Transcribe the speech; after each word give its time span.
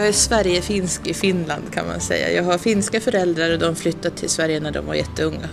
Jag 0.00 0.08
är 0.08 0.12
Sverigefinsk 0.12 1.06
i 1.06 1.14
Finland 1.14 1.62
kan 1.74 1.86
man 1.86 2.00
säga. 2.00 2.32
Jag 2.32 2.42
har 2.44 2.58
finska 2.58 3.00
föräldrar 3.00 3.52
och 3.52 3.58
de 3.58 3.76
flyttade 3.76 4.16
till 4.16 4.28
Sverige 4.28 4.60
när 4.60 4.70
de 4.70 4.86
var 4.86 4.94
jätteunga. 4.94 5.48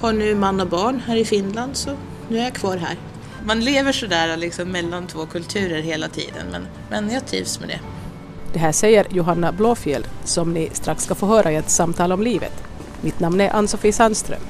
Har 0.00 0.12
nu 0.12 0.34
man 0.34 0.60
och 0.60 0.68
barn 0.68 1.02
här 1.06 1.16
i 1.16 1.24
Finland 1.24 1.76
så 1.76 1.90
nu 2.28 2.38
är 2.38 2.42
jag 2.42 2.54
kvar 2.54 2.76
här. 2.76 2.96
Man 3.46 3.60
lever 3.60 3.92
sådär 3.92 4.36
liksom 4.36 4.68
mellan 4.68 5.06
två 5.06 5.26
kulturer 5.26 5.82
hela 5.82 6.08
tiden 6.08 6.46
men, 6.52 6.66
men 6.90 7.10
jag 7.10 7.26
trivs 7.26 7.60
med 7.60 7.68
det. 7.68 7.80
Det 8.52 8.58
här 8.58 8.72
säger 8.72 9.06
Johanna 9.10 9.52
Blåfjell 9.52 10.06
som 10.24 10.52
ni 10.52 10.70
strax 10.72 11.04
ska 11.04 11.14
få 11.14 11.26
höra 11.26 11.52
i 11.52 11.56
ett 11.56 11.70
samtal 11.70 12.12
om 12.12 12.22
livet. 12.22 12.62
Mitt 13.00 13.20
namn 13.20 13.40
är 13.40 13.50
Ann-Sofie 13.50 13.92
Sandström. 13.92 14.40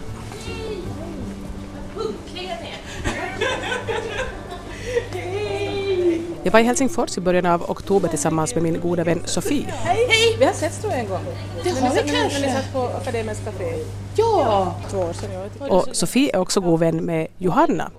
Var 6.54 6.60
i 6.60 6.64
Helsingfors 6.64 7.18
i 7.18 7.20
början 7.20 7.46
av 7.46 7.70
oktober 7.70 8.08
tillsammans 8.08 8.54
med 8.54 8.62
min 8.62 8.80
goda 8.80 9.04
vän 9.04 9.22
Sofie. 9.24 9.66
Hej! 9.68 10.06
Hej! 10.08 10.36
Vi 10.38 10.44
har 10.44 10.52
setts 10.52 10.80
jag 10.82 10.98
en 10.98 11.08
gång. 11.08 11.24
Det 11.64 11.70
har 11.70 11.90
vi 11.90 12.10
kanske. 12.10 12.40
När 12.40 12.46
ni 12.46 12.52
satt 12.52 12.72
på 12.72 12.82
Akademiens 12.82 13.40
café. 13.44 13.64
Ja! 14.16 14.74
Två 14.90 14.98
år 14.98 15.12
sedan. 15.12 15.70
Och 15.70 15.88
Sofie 15.92 16.30
är 16.34 16.38
också 16.38 16.60
god 16.60 16.80
vän 16.80 16.96
med 16.96 17.26
Johanna. 17.38 17.90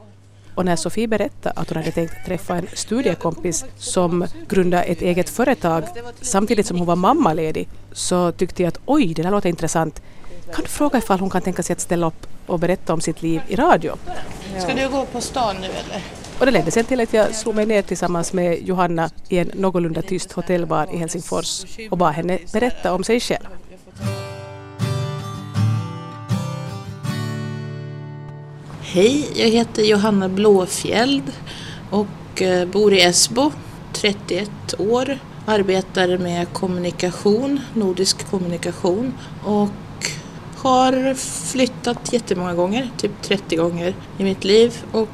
Och 0.55 0.66
när 0.66 0.76
Sofie 0.76 1.08
berättade 1.08 1.60
att 1.60 1.70
hon 1.70 1.77
hade 1.77 1.91
tänkt 1.91 2.26
träffa 2.26 2.55
en 2.55 2.68
studiekompis 2.73 3.66
som 3.77 4.27
grundade 4.48 4.84
ett 4.84 5.02
eget 5.02 5.30
företag 5.30 5.84
samtidigt 6.22 6.66
som 6.66 6.77
hon 6.77 6.88
var 6.88 6.96
mammaledig 6.96 7.68
så 7.91 8.32
tyckte 8.32 8.63
jag 8.63 8.68
att 8.68 8.80
oj, 8.85 9.13
det 9.13 9.24
där 9.24 9.32
låter 9.32 9.49
intressant. 9.49 10.02
Kan 10.54 10.63
du 10.63 10.70
fråga 10.70 10.98
ifall 10.98 11.20
hon 11.20 11.30
kan 11.30 11.41
tänka 11.41 11.63
sig 11.63 11.74
att 11.74 11.82
ställa 11.82 12.08
upp 12.08 12.27
och 12.46 12.60
berätta 12.60 12.94
om 12.94 13.02
sitt 13.02 13.22
liv 13.22 13.41
i 13.48 13.55
radio? 13.55 13.96
Ska 14.60 14.74
du 14.74 14.90
gå 14.90 15.05
på 15.05 15.22
stan 15.22 15.55
nu 15.62 15.68
eller? 15.68 16.25
Och 16.40 16.46
det 16.46 16.52
ledde 16.52 16.72
sen 16.72 16.86
till 16.86 17.02
att 17.02 17.14
jag 17.14 17.36
slog 17.36 17.56
mig 17.56 17.66
ner 17.66 17.82
tillsammans 17.82 18.34
med 18.34 18.68
Johanna 18.68 19.10
i 19.30 19.38
en 19.38 19.52
någorlunda 19.54 20.02
tyst 20.02 20.32
hotellbar 20.32 20.88
i 20.94 20.98
Helsingfors 20.98 21.66
och 21.90 21.98
bad 21.98 22.14
henne 22.14 22.40
berätta 22.54 22.94
om 22.94 23.04
sig 23.04 23.20
själv. 23.20 23.46
Hej, 28.82 29.27
jag 29.36 29.50
heter 29.50 29.84
Johanna 29.84 30.30
Blåfjeld 30.30 31.32
och 31.90 32.42
eh, 32.42 32.68
bor 32.68 32.94
i 32.94 33.02
Esbo, 33.02 33.52
31 33.94 34.49
år. 34.77 35.20
Arbetar 35.46 36.18
med 36.18 36.54
kommunikation, 36.54 37.60
nordisk 37.74 38.30
kommunikation 38.30 39.14
och 39.46 39.70
har 40.58 41.14
flyttat 41.52 42.14
jättemånga 42.14 42.54
gånger, 42.54 42.90
typ 42.98 43.22
30 43.22 43.55
gånger 43.55 43.96
i 44.18 44.24
mitt 44.24 44.44
liv 44.44 44.84
och 44.92 45.10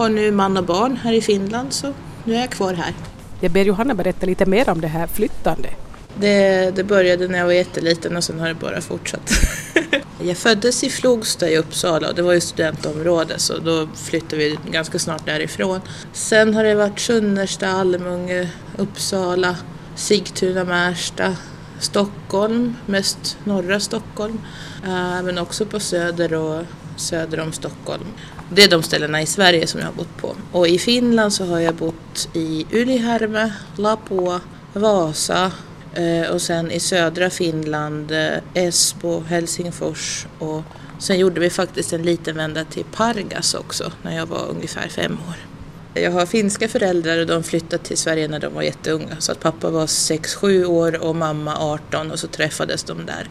har 0.00 0.08
nu 0.08 0.30
man 0.30 0.56
och 0.56 0.64
barn 0.64 0.96
här 0.96 1.12
i 1.12 1.20
Finland 1.20 1.72
så 1.72 1.92
nu 2.24 2.34
är 2.34 2.40
jag 2.40 2.50
kvar 2.50 2.74
här. 2.74 2.94
Jag 3.40 3.52
ber 3.52 3.64
Johanna 3.64 3.94
berätta 3.94 4.26
lite 4.26 4.46
mer 4.46 4.68
om 4.70 4.80
det 4.80 4.88
här 4.88 5.06
flyttande. 5.06 5.68
Det, 6.14 6.70
det 6.76 6.84
började 6.84 7.28
när 7.28 7.38
jag 7.38 7.46
var 7.46 7.52
jätteliten 7.52 8.16
och 8.16 8.24
sen 8.24 8.40
har 8.40 8.48
det 8.48 8.54
bara 8.54 8.80
fortsatt. 8.80 9.30
jag 10.22 10.36
föddes 10.36 10.84
i 10.84 10.90
Flogsta 10.90 11.50
i 11.50 11.56
Uppsala 11.56 12.08
och 12.08 12.14
det 12.14 12.22
var 12.22 12.32
ju 12.32 12.40
studentområde 12.40 13.38
så 13.38 13.58
då 13.58 13.88
flyttade 13.96 14.36
vi 14.36 14.58
ganska 14.70 14.98
snart 14.98 15.26
därifrån. 15.26 15.80
Sen 16.12 16.54
har 16.54 16.64
det 16.64 16.74
varit 16.74 17.00
Sunnersta, 17.00 17.68
Almunge, 17.68 18.48
Uppsala, 18.76 19.56
Sigtuna, 19.94 20.64
Märsta, 20.64 21.36
Stockholm, 21.80 22.76
mest 22.86 23.38
norra 23.44 23.80
Stockholm, 23.80 24.40
äh, 24.84 25.22
men 25.22 25.38
också 25.38 25.66
på 25.66 25.80
Söder 25.80 26.34
och 26.34 26.64
söder 27.00 27.40
om 27.40 27.52
Stockholm. 27.52 28.04
Det 28.52 28.62
är 28.62 28.68
de 28.68 28.82
ställena 28.82 29.22
i 29.22 29.26
Sverige 29.26 29.66
som 29.66 29.80
jag 29.80 29.86
har 29.86 29.94
bott 29.94 30.16
på. 30.16 30.36
Och 30.52 30.68
i 30.68 30.78
Finland 30.78 31.32
så 31.32 31.44
har 31.44 31.60
jag 31.60 31.74
bott 31.74 32.28
i 32.32 32.66
Ylihärme, 32.72 33.52
Lapua, 33.76 34.40
Vasa 34.72 35.52
eh, 35.94 36.30
och 36.30 36.42
sen 36.42 36.70
i 36.70 36.80
södra 36.80 37.30
Finland 37.30 38.12
eh, 38.12 38.38
Esbo, 38.54 39.20
Helsingfors 39.20 40.26
och 40.38 40.62
sen 40.98 41.18
gjorde 41.18 41.40
vi 41.40 41.50
faktiskt 41.50 41.92
en 41.92 42.02
liten 42.02 42.36
vända 42.36 42.64
till 42.64 42.84
Pargas 42.84 43.54
också 43.54 43.92
när 44.02 44.16
jag 44.16 44.26
var 44.26 44.48
ungefär 44.50 44.88
fem 44.88 45.12
år. 45.12 45.50
Jag 45.94 46.10
har 46.10 46.26
finska 46.26 46.68
föräldrar 46.68 47.18
och 47.18 47.26
de 47.26 47.42
flyttade 47.42 47.84
till 47.84 47.96
Sverige 47.96 48.28
när 48.28 48.38
de 48.38 48.54
var 48.54 48.62
jätteunga. 48.62 49.16
Så 49.18 49.32
att 49.32 49.40
pappa 49.40 49.70
var 49.70 49.86
6-7 49.86 50.64
år 50.64 51.02
och 51.02 51.16
mamma 51.16 51.56
18 51.56 52.10
och 52.10 52.18
så 52.18 52.26
träffades 52.26 52.84
de 52.84 53.06
där. 53.06 53.28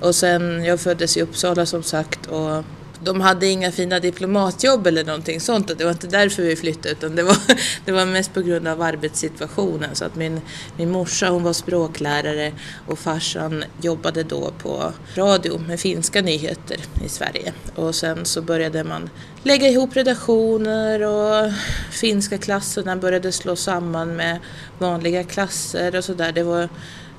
Och 0.00 0.14
sen, 0.14 0.64
jag 0.64 0.80
föddes 0.80 1.16
i 1.16 1.22
Uppsala 1.22 1.66
som 1.66 1.82
sagt 1.82 2.26
och 2.26 2.64
de 3.04 3.20
hade 3.20 3.46
inga 3.46 3.72
fina 3.72 4.00
diplomatjobb 4.00 4.86
eller 4.86 5.04
någonting 5.04 5.40
sånt 5.40 5.70
och 5.70 5.76
det 5.76 5.84
var 5.84 5.92
inte 5.92 6.06
därför 6.06 6.42
vi 6.42 6.56
flyttade 6.56 6.90
utan 6.90 7.16
det 7.16 7.22
var, 7.22 7.36
det 7.84 7.92
var 7.92 8.06
mest 8.06 8.34
på 8.34 8.40
grund 8.40 8.68
av 8.68 8.82
arbetssituationen. 8.82 9.94
Så 9.94 10.04
att 10.04 10.16
min, 10.16 10.40
min 10.76 10.90
morsa 10.90 11.30
hon 11.30 11.42
var 11.42 11.52
språklärare 11.52 12.52
och 12.88 12.98
farsan 12.98 13.64
jobbade 13.82 14.22
då 14.22 14.52
på 14.58 14.92
radio 15.14 15.58
med 15.58 15.80
finska 15.80 16.22
nyheter 16.22 16.76
i 17.04 17.08
Sverige. 17.08 17.52
Och 17.74 17.94
sen 17.94 18.24
så 18.24 18.42
började 18.42 18.84
man 18.84 19.10
lägga 19.44 19.68
ihop 19.68 19.96
redaktioner 19.96 21.02
och 21.02 21.52
finska 21.90 22.38
klasserna 22.38 22.96
började 22.96 23.32
slå 23.32 23.56
samman 23.56 24.16
med 24.16 24.38
vanliga 24.78 25.24
klasser 25.24 25.96
och 25.96 26.04
sådär. 26.04 26.32
Det 26.32 26.42
var 26.42 26.68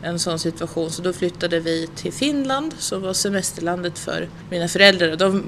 en 0.01 0.19
sån 0.19 0.39
situation. 0.39 0.91
Så 0.91 1.01
då 1.01 1.13
flyttade 1.13 1.59
vi 1.59 1.89
till 1.95 2.13
Finland 2.13 2.73
som 2.77 3.01
var 3.01 3.13
semesterlandet 3.13 3.99
för 3.99 4.29
mina 4.49 4.67
föräldrar. 4.67 5.15
De 5.15 5.43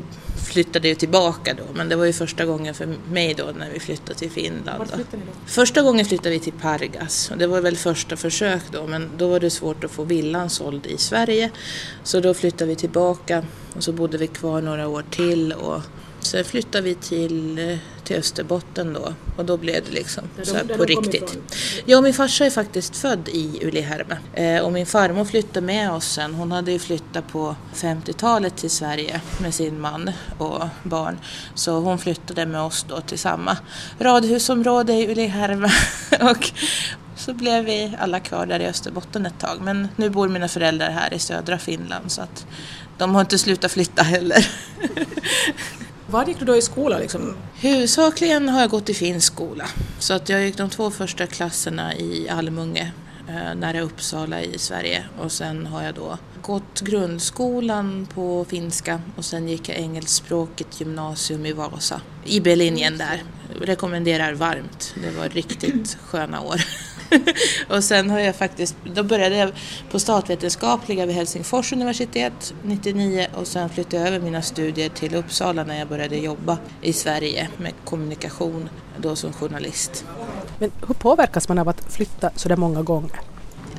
flyttade 0.47 0.87
ju 0.87 0.95
tillbaka 0.95 1.53
då. 1.53 1.63
Men 1.73 1.89
det 1.89 1.95
var 1.95 2.05
ju 2.05 2.13
första 2.13 2.45
gången 2.45 2.73
för 2.73 2.95
mig 3.11 3.33
då 3.33 3.43
när 3.59 3.69
vi 3.69 3.79
flyttade 3.79 4.19
till 4.19 4.31
Finland. 4.31 4.79
Vart 4.79 4.89
flyttade 4.89 5.17
ni 5.17 5.23
då? 5.25 5.47
Första 5.47 5.81
gången 5.81 6.05
flyttade 6.05 6.29
vi 6.29 6.39
till 6.39 6.53
Pargas. 6.53 7.31
Och 7.31 7.37
det 7.37 7.47
var 7.47 7.61
väl 7.61 7.77
första 7.77 8.17
försök 8.17 8.61
då. 8.71 8.87
Men 8.87 9.09
då 9.17 9.27
var 9.27 9.39
det 9.39 9.49
svårt 9.49 9.83
att 9.83 9.91
få 9.91 10.03
villan 10.03 10.49
såld 10.49 10.85
i 10.85 10.97
Sverige. 10.97 11.51
Så 12.03 12.19
då 12.19 12.33
flyttade 12.33 12.69
vi 12.69 12.75
tillbaka. 12.75 13.43
Och 13.75 13.83
så 13.83 13.91
bodde 13.91 14.17
vi 14.17 14.27
kvar 14.27 14.61
några 14.61 14.87
år 14.87 15.03
till. 15.11 15.53
Och 15.53 15.81
Sen 16.19 16.45
flyttade 16.45 16.83
vi 16.83 16.95
till, 16.95 17.59
eh, 17.59 17.77
till 18.03 18.15
Österbotten 18.15 18.93
då 18.93 19.13
och 19.37 19.45
då 19.45 19.57
blev 19.57 19.83
det 19.85 19.91
liksom 19.91 20.23
så 20.43 20.55
här 20.55 20.63
på 20.63 20.85
riktigt. 20.85 21.37
Ja, 21.85 22.01
min 22.01 22.13
farsa 22.13 22.45
är 22.45 22.49
faktiskt 22.49 22.97
född 22.97 23.29
i 23.29 23.59
Ylihärme 23.61 24.17
eh, 24.33 24.63
och 24.63 24.71
min 24.73 24.85
farmor 24.85 25.25
flyttade 25.25 25.65
med 25.65 25.91
oss 25.91 26.05
sen. 26.05 26.33
Hon 26.33 26.51
hade 26.51 26.71
ju 26.71 26.79
flyttat 26.79 27.27
på 27.27 27.55
50-talet 27.75 28.57
till 28.57 28.69
Sverige 28.69 29.21
med 29.41 29.53
sin 29.53 29.81
man 29.81 30.11
och 30.37 30.63
barn. 30.83 31.19
Så 31.55 31.79
hon 31.79 31.99
flyttade 31.99 32.45
med 32.45 32.61
oss 32.61 32.85
då 32.89 33.01
till 33.01 33.19
samma 33.19 33.57
radhusområde 33.99 34.93
i 34.93 35.11
Ylihärme 35.11 35.71
och 36.21 36.51
så 37.15 37.33
blev 37.33 37.65
vi 37.65 37.95
alla 37.99 38.19
kvar 38.19 38.45
där 38.45 38.59
i 38.59 38.67
Österbotten 38.67 39.25
ett 39.25 39.39
tag. 39.39 39.61
Men 39.61 39.87
nu 39.95 40.09
bor 40.09 40.27
mina 40.27 40.47
föräldrar 40.47 40.89
här 40.89 41.13
i 41.13 41.19
södra 41.19 41.57
Finland 41.57 42.11
så 42.11 42.21
att 42.21 42.45
de 42.97 43.15
har 43.15 43.21
inte 43.21 43.37
slutat 43.37 43.71
flytta 43.71 44.03
heller. 44.03 44.47
Var 46.09 46.25
gick 46.25 46.39
du 46.39 46.45
då 46.45 46.55
i 46.55 46.61
skola 46.61 46.97
liksom? 46.97 47.35
Huvudsakligen 47.55 48.49
har 48.49 48.61
jag 48.61 48.69
gått 48.69 48.89
i 48.89 48.93
finsk 48.93 49.33
skola. 49.33 49.65
Så 49.99 50.13
att 50.13 50.29
jag 50.29 50.45
gick 50.45 50.57
de 50.57 50.69
två 50.69 50.91
första 50.91 51.27
klasserna 51.27 51.95
i 51.95 52.29
Almunge, 52.29 52.91
eh, 53.29 53.55
nära 53.55 53.81
Uppsala 53.81 54.41
i 54.41 54.57
Sverige. 54.57 55.05
Och 55.19 55.31
sen 55.31 55.65
har 55.65 55.83
jag 55.83 55.95
då 55.95 56.17
gått 56.41 56.81
grundskolan 56.81 58.07
på 58.13 58.45
finska 58.49 59.01
och 59.15 59.25
sen 59.25 59.47
gick 59.47 59.69
jag 59.69 59.77
engelskspråkigt 59.77 60.79
gymnasium 60.79 61.45
i 61.45 61.53
Vasa. 61.53 62.01
IB-linjen 62.25 62.97
där. 62.97 63.23
Rekommenderar 63.61 64.33
varmt. 64.33 64.93
Det 65.03 65.11
var 65.17 65.29
riktigt 65.29 65.97
sköna 66.05 66.41
år. 66.41 66.61
och 67.69 67.83
sen 67.83 68.09
har 68.09 68.19
jag 68.19 68.35
faktiskt, 68.35 68.75
då 68.95 69.03
började 69.03 69.37
jag 69.37 69.51
på 69.91 69.99
statvetenskapliga 69.99 71.05
vid 71.05 71.15
Helsingfors 71.15 71.73
universitet 71.73 72.53
99 72.63 73.27
och 73.35 73.47
sen 73.47 73.69
flyttade 73.69 73.97
jag 73.97 74.07
över 74.07 74.19
mina 74.19 74.41
studier 74.41 74.89
till 74.89 75.15
Uppsala 75.15 75.63
när 75.63 75.79
jag 75.79 75.87
började 75.87 76.17
jobba 76.17 76.57
i 76.81 76.93
Sverige 76.93 77.47
med 77.57 77.73
kommunikation 77.85 78.69
då 78.97 79.15
som 79.15 79.33
journalist. 79.33 80.05
Men 80.59 80.71
hur 80.87 80.93
påverkas 80.93 81.49
man 81.49 81.59
av 81.59 81.69
att 81.69 81.93
flytta 81.93 82.31
så 82.35 82.49
där 82.49 82.57
många 82.57 82.81
gånger? 82.81 83.19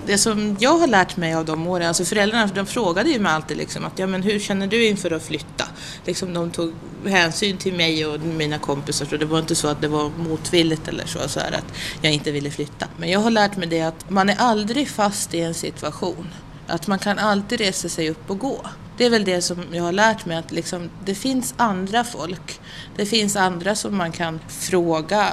Det 0.09 0.19
som 0.19 0.57
jag 0.61 0.79
har 0.79 0.87
lärt 0.87 1.17
mig 1.17 1.35
av 1.35 1.45
de 1.45 1.67
åren, 1.67 1.89
alltså 1.89 2.05
föräldrarna 2.05 2.47
de 2.47 2.67
frågade 2.67 3.11
ju 3.11 3.19
mig 3.19 3.33
alltid 3.33 3.57
liksom 3.57 3.85
att 3.85 3.99
ja 3.99 4.07
men 4.07 4.23
hur 4.23 4.39
känner 4.39 4.67
du 4.67 4.87
inför 4.87 5.11
att 5.11 5.23
flytta? 5.23 5.65
Liksom 6.05 6.35
de 6.35 6.51
tog 6.51 6.73
hänsyn 7.07 7.57
till 7.57 7.75
mig 7.75 8.07
och 8.07 8.21
mina 8.21 8.59
kompisar 8.59 9.07
så 9.07 9.17
det 9.17 9.25
var 9.25 9.39
inte 9.39 9.55
så 9.55 9.69
att 9.69 9.81
det 9.81 9.89
var 9.89 10.11
motvilligt 10.19 10.89
eller 10.89 11.07
så, 11.07 11.29
så 11.29 11.41
här 11.41 11.53
att 11.53 11.75
jag 12.03 12.13
inte 12.13 12.31
ville 12.31 12.51
flytta. 12.51 12.87
Men 12.97 13.11
jag 13.11 13.21
har 13.21 13.31
lärt 13.31 13.57
mig 13.57 13.69
det 13.69 13.83
att 13.83 14.11
man 14.11 14.29
är 14.29 14.37
aldrig 14.39 14.89
fast 14.89 15.35
i 15.35 15.41
en 15.41 15.55
situation. 15.55 16.29
Att 16.67 16.87
man 16.87 16.99
kan 16.99 17.19
alltid 17.19 17.61
resa 17.61 17.89
sig 17.89 18.11
upp 18.11 18.31
och 18.31 18.39
gå. 18.39 18.67
Det 18.97 19.05
är 19.05 19.11
väl 19.11 19.25
det 19.25 19.43
som 19.43 19.65
jag 19.73 19.83
har 19.83 19.93
lärt 19.93 20.27
mig 20.27 20.37
att 20.37 20.53
liksom, 20.53 20.91
det 21.05 21.15
finns 21.15 21.55
andra 21.57 22.05
folk. 22.05 22.61
Det 22.97 23.07
finns 23.07 23.37
andra 23.37 23.75
som 23.75 23.97
man 23.97 24.13
kan 24.13 24.41
fråga 24.49 25.29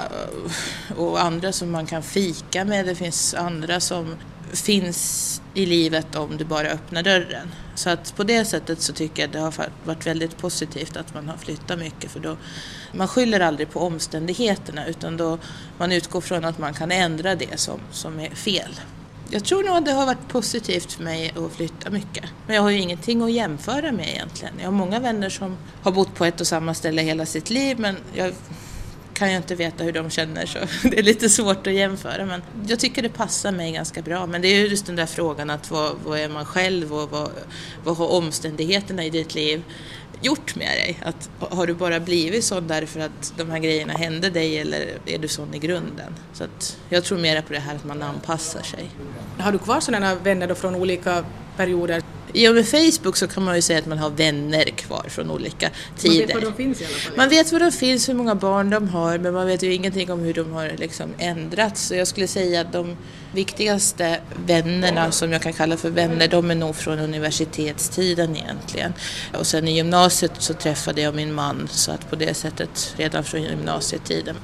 och 0.96 1.22
andra 1.22 1.52
som 1.52 1.70
man 1.70 1.86
kan 1.86 2.02
fika 2.02 2.64
med. 2.64 2.86
Det 2.86 2.94
finns 2.94 3.34
andra 3.34 3.80
som 3.80 4.14
finns 4.62 5.42
i 5.54 5.66
livet 5.66 6.16
om 6.16 6.36
du 6.36 6.44
bara 6.44 6.68
öppnar 6.68 7.02
dörren. 7.02 7.48
Så 7.74 7.90
att 7.90 8.16
på 8.16 8.24
det 8.24 8.44
sättet 8.44 8.80
så 8.80 8.92
tycker 8.92 9.22
jag 9.22 9.30
det 9.30 9.38
har 9.38 9.54
varit 9.84 10.06
väldigt 10.06 10.38
positivt 10.38 10.96
att 10.96 11.14
man 11.14 11.28
har 11.28 11.36
flyttat 11.36 11.78
mycket 11.78 12.10
för 12.10 12.20
då 12.20 12.36
man 12.92 13.08
skyller 13.08 13.40
aldrig 13.40 13.70
på 13.70 13.80
omständigheterna 13.80 14.86
utan 14.86 15.16
då 15.16 15.38
man 15.78 15.92
utgår 15.92 16.20
från 16.20 16.44
att 16.44 16.58
man 16.58 16.74
kan 16.74 16.92
ändra 16.92 17.34
det 17.34 17.60
som, 17.60 17.80
som 17.90 18.20
är 18.20 18.30
fel. 18.30 18.80
Jag 19.30 19.44
tror 19.44 19.62
nog 19.62 19.76
att 19.76 19.84
det 19.84 19.92
har 19.92 20.06
varit 20.06 20.28
positivt 20.28 20.92
för 20.92 21.02
mig 21.02 21.34
att 21.36 21.56
flytta 21.56 21.90
mycket. 21.90 22.24
Men 22.46 22.56
jag 22.56 22.62
har 22.62 22.70
ju 22.70 22.78
ingenting 22.78 23.22
att 23.22 23.32
jämföra 23.32 23.92
med 23.92 24.08
egentligen. 24.08 24.54
Jag 24.58 24.66
har 24.66 24.72
många 24.72 25.00
vänner 25.00 25.28
som 25.28 25.56
har 25.82 25.92
bott 25.92 26.14
på 26.14 26.24
ett 26.24 26.40
och 26.40 26.46
samma 26.46 26.74
ställe 26.74 27.02
hela 27.02 27.26
sitt 27.26 27.50
liv 27.50 27.78
men 27.78 27.96
jag 28.14 28.32
kan 29.16 29.32
jag 29.32 29.36
inte 29.38 29.54
veta 29.54 29.84
hur 29.84 29.92
de 29.92 30.10
känner 30.10 30.46
så 30.46 30.58
det 30.88 30.98
är 30.98 31.02
lite 31.02 31.28
svårt 31.28 31.66
att 31.66 31.72
jämföra. 31.72 32.26
Men 32.26 32.42
jag 32.68 32.78
tycker 32.78 33.02
det 33.02 33.08
passar 33.08 33.52
mig 33.52 33.72
ganska 33.72 34.02
bra. 34.02 34.26
Men 34.26 34.42
det 34.42 34.48
är 34.48 34.56
ju 34.56 34.66
just 34.66 34.86
den 34.86 34.96
där 34.96 35.06
frågan 35.06 35.50
att 35.50 35.70
vad, 35.70 35.96
vad 36.04 36.18
är 36.18 36.28
man 36.28 36.44
själv 36.44 36.94
och 36.94 37.10
vad, 37.10 37.30
vad 37.84 37.96
har 37.96 38.08
omständigheterna 38.08 39.04
i 39.04 39.10
ditt 39.10 39.34
liv 39.34 39.62
gjort 40.20 40.56
med 40.56 40.66
dig? 40.68 40.98
Att, 41.02 41.30
har 41.38 41.66
du 41.66 41.74
bara 41.74 42.00
blivit 42.00 42.44
sån 42.44 42.68
därför 42.68 43.00
att 43.00 43.32
de 43.36 43.50
här 43.50 43.58
grejerna 43.58 43.92
hände 43.92 44.30
dig 44.30 44.58
eller 44.58 44.98
är 45.06 45.18
du 45.18 45.28
sån 45.28 45.54
i 45.54 45.58
grunden? 45.58 46.14
Så 46.32 46.44
att 46.44 46.76
jag 46.88 47.04
tror 47.04 47.18
mer 47.18 47.42
på 47.42 47.52
det 47.52 47.58
här 47.58 47.74
att 47.74 47.84
man 47.84 48.02
anpassar 48.02 48.62
sig. 48.62 48.90
Har 49.38 49.52
du 49.52 49.58
kvar 49.58 49.80
sådana 49.80 50.14
vänner 50.14 50.46
då 50.46 50.54
från 50.54 50.74
olika 50.74 51.24
perioder? 51.56 52.02
Och 52.48 52.54
med 52.54 52.68
Facebook 52.68 53.16
så 53.16 53.26
kan 53.26 53.44
man 53.44 53.56
ju 53.56 53.62
säga 53.62 53.78
att 53.78 53.86
man 53.86 53.98
har 53.98 54.10
vänner 54.10 54.64
kvar 54.64 55.04
från 55.08 55.30
olika 55.30 55.70
tider. 55.98 56.18
Man 56.18 56.26
vet 56.26 56.34
var 56.34 56.40
de 56.40 56.56
finns 56.56 56.80
i 56.80 56.84
alla 56.84 56.94
fall. 56.94 57.16
Man 57.16 57.28
vet 57.28 57.52
var 57.52 57.60
de 57.60 57.72
finns, 57.72 58.08
hur 58.08 58.14
många 58.14 58.34
barn 58.34 58.70
de 58.70 58.88
har, 58.88 59.18
men 59.18 59.34
man 59.34 59.46
vet 59.46 59.62
ju 59.62 59.74
ingenting 59.74 60.12
om 60.12 60.20
hur 60.20 60.34
de 60.34 60.52
har 60.52 60.72
liksom 60.76 61.10
ändrats. 61.18 61.82
Så 61.82 61.94
jag 61.94 62.08
skulle 62.08 62.26
säga 62.26 62.60
att 62.60 62.72
de 62.72 62.96
viktigaste 63.32 64.20
vännerna, 64.46 65.12
som 65.12 65.32
jag 65.32 65.42
kan 65.42 65.52
kalla 65.52 65.76
för 65.76 65.90
vänner, 65.90 66.28
de 66.28 66.50
är 66.50 66.54
nog 66.54 66.76
från 66.76 66.98
universitetstiden 66.98 68.36
egentligen. 68.36 68.92
Och 69.38 69.46
sen 69.46 69.68
i 69.68 69.76
gymnasiet 69.76 69.95
så 70.38 70.54
träffade 70.54 71.00
jag 71.00 71.14
min 71.14 71.34
man, 71.34 71.68
så 71.70 71.92
att 71.92 72.10
på 72.10 72.16
det 72.16 72.34
sättet 72.34 72.94
redan 72.96 73.24
från 73.24 73.42
gymnasietiden. 73.42 74.36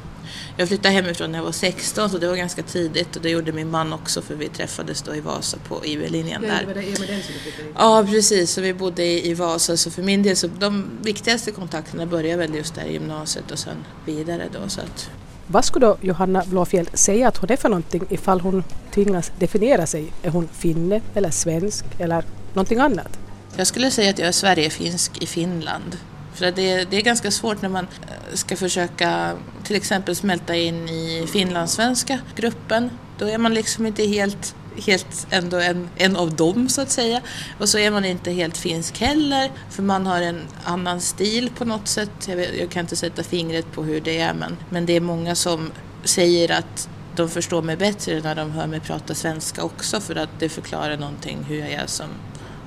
Jag 0.57 0.69
flyttade 0.69 0.95
hemifrån 0.95 1.33
när 1.33 1.39
jag 1.39 1.45
var 1.45 1.53
16 1.53 2.11
så 2.11 2.19
det 2.19 2.29
var 2.29 2.37
ganska 2.37 2.63
tidigt 2.63 3.17
och 3.17 3.23
det 3.23 3.31
gjorde 3.31 3.53
min 3.53 3.71
man 3.71 3.93
också 3.93 4.23
för 4.23 4.35
vi 4.35 4.49
träffades 4.49 5.03
då 5.03 5.15
i 5.15 5.21
Vasa 5.21 5.57
på 5.69 5.87
IB-linjen 5.87 6.43
där. 6.43 6.65
Ja, 6.67 6.75
det 6.75 6.99
var 7.01 7.07
den 7.07 7.23
som 7.23 7.35
du 7.45 7.73
Ja 7.79 8.07
precis, 8.11 8.51
så 8.51 8.61
vi 8.61 8.75
bodde 8.75 9.05
i, 9.05 9.31
i 9.31 9.35
Vasa 9.35 9.77
så 9.77 9.91
för 9.91 10.03
min 10.03 10.23
del 10.23 10.37
så 10.37 10.47
de 10.59 10.85
viktigaste 11.03 11.51
kontakterna 11.51 12.07
började 12.07 12.37
väl 12.37 12.55
just 12.55 12.75
där 12.75 12.85
i 12.85 12.93
gymnasiet 12.93 13.51
och 13.51 13.59
sen 13.59 13.77
vidare 14.07 14.49
då 14.53 14.69
så 14.69 14.81
att 14.81 15.11
Vad 15.47 15.65
skulle 15.65 15.87
då 15.87 15.97
Johanna 16.01 16.45
Blåfjell 16.47 16.89
säga 16.95 17.29
att 17.29 17.37
hon 17.37 17.51
är 17.51 17.57
för 17.57 17.69
någonting 17.69 18.03
ifall 18.09 18.41
hon 18.41 18.65
tvingas 18.95 19.33
definiera 19.39 19.87
sig? 19.87 20.13
Är 20.23 20.31
hon 20.31 20.49
finne 20.49 21.01
eller 21.15 21.31
svensk 21.31 21.85
eller 21.99 22.25
någonting 22.55 22.79
annat? 22.79 23.22
Jag 23.57 23.67
skulle 23.67 23.91
säga 23.91 24.11
att 24.11 24.19
jag 24.19 24.29
är 24.29 24.33
Sverigefinsk 24.33 25.23
i 25.23 25.27
Finland. 25.27 25.97
För 26.35 26.51
det, 26.51 26.85
det 26.91 26.97
är 26.97 27.03
ganska 27.03 27.31
svårt 27.31 27.63
när 27.63 27.69
man 27.69 27.85
eh, 28.03 28.35
ska 28.35 28.57
försöka 28.57 29.37
till 29.65 29.77
exempel 29.77 30.17
smälta 30.17 30.57
in 30.57 30.89
i 30.89 31.27
finlandssvenska 31.33 32.19
gruppen. 32.37 32.91
Då 33.19 33.29
är 33.29 33.39
man 33.39 33.55
liksom 33.55 33.87
inte 33.87 34.07
helt 34.07 34.55
helt 34.87 35.27
ändå 35.31 35.57
en, 35.57 35.89
en 35.97 36.17
av 36.17 36.37
dem 36.37 36.69
så 36.69 36.81
att 36.81 36.91
säga. 36.91 37.21
Och 37.59 37.69
så 37.69 37.79
är 37.79 37.91
man 37.91 38.05
inte 38.05 38.31
helt 38.31 38.57
finsk 38.57 39.01
heller 39.01 39.51
för 39.71 39.83
man 39.83 40.07
har 40.07 40.21
en 40.21 40.41
annan 40.65 41.01
stil 41.01 41.51
på 41.59 41.65
något 41.65 41.89
sätt. 41.89 42.29
Jag, 42.29 42.37
vet, 42.37 42.59
jag 42.59 42.71
kan 42.71 42.81
inte 42.81 42.97
sätta 42.97 43.23
fingret 43.23 43.73
på 43.73 43.83
hur 43.83 44.01
det 44.01 44.19
är 44.19 44.35
men, 44.35 44.57
men 44.71 44.87
det 44.87 44.97
är 44.97 45.01
många 45.01 45.35
som 45.35 45.71
säger 46.05 46.53
att 46.59 46.89
de 47.17 47.29
förstår 47.29 47.63
mig 47.63 47.77
bättre 47.77 48.21
när 48.21 48.35
de 48.35 48.51
hör 48.51 48.67
mig 48.67 48.81
prata 48.81 49.15
svenska 49.15 49.63
också 49.63 50.01
för 50.01 50.17
att 50.17 50.31
det 50.39 50.49
förklarar 50.49 50.97
någonting 50.97 51.39
hur 51.49 51.59
jag 51.59 51.71
är 51.71 51.87
som 51.87 52.09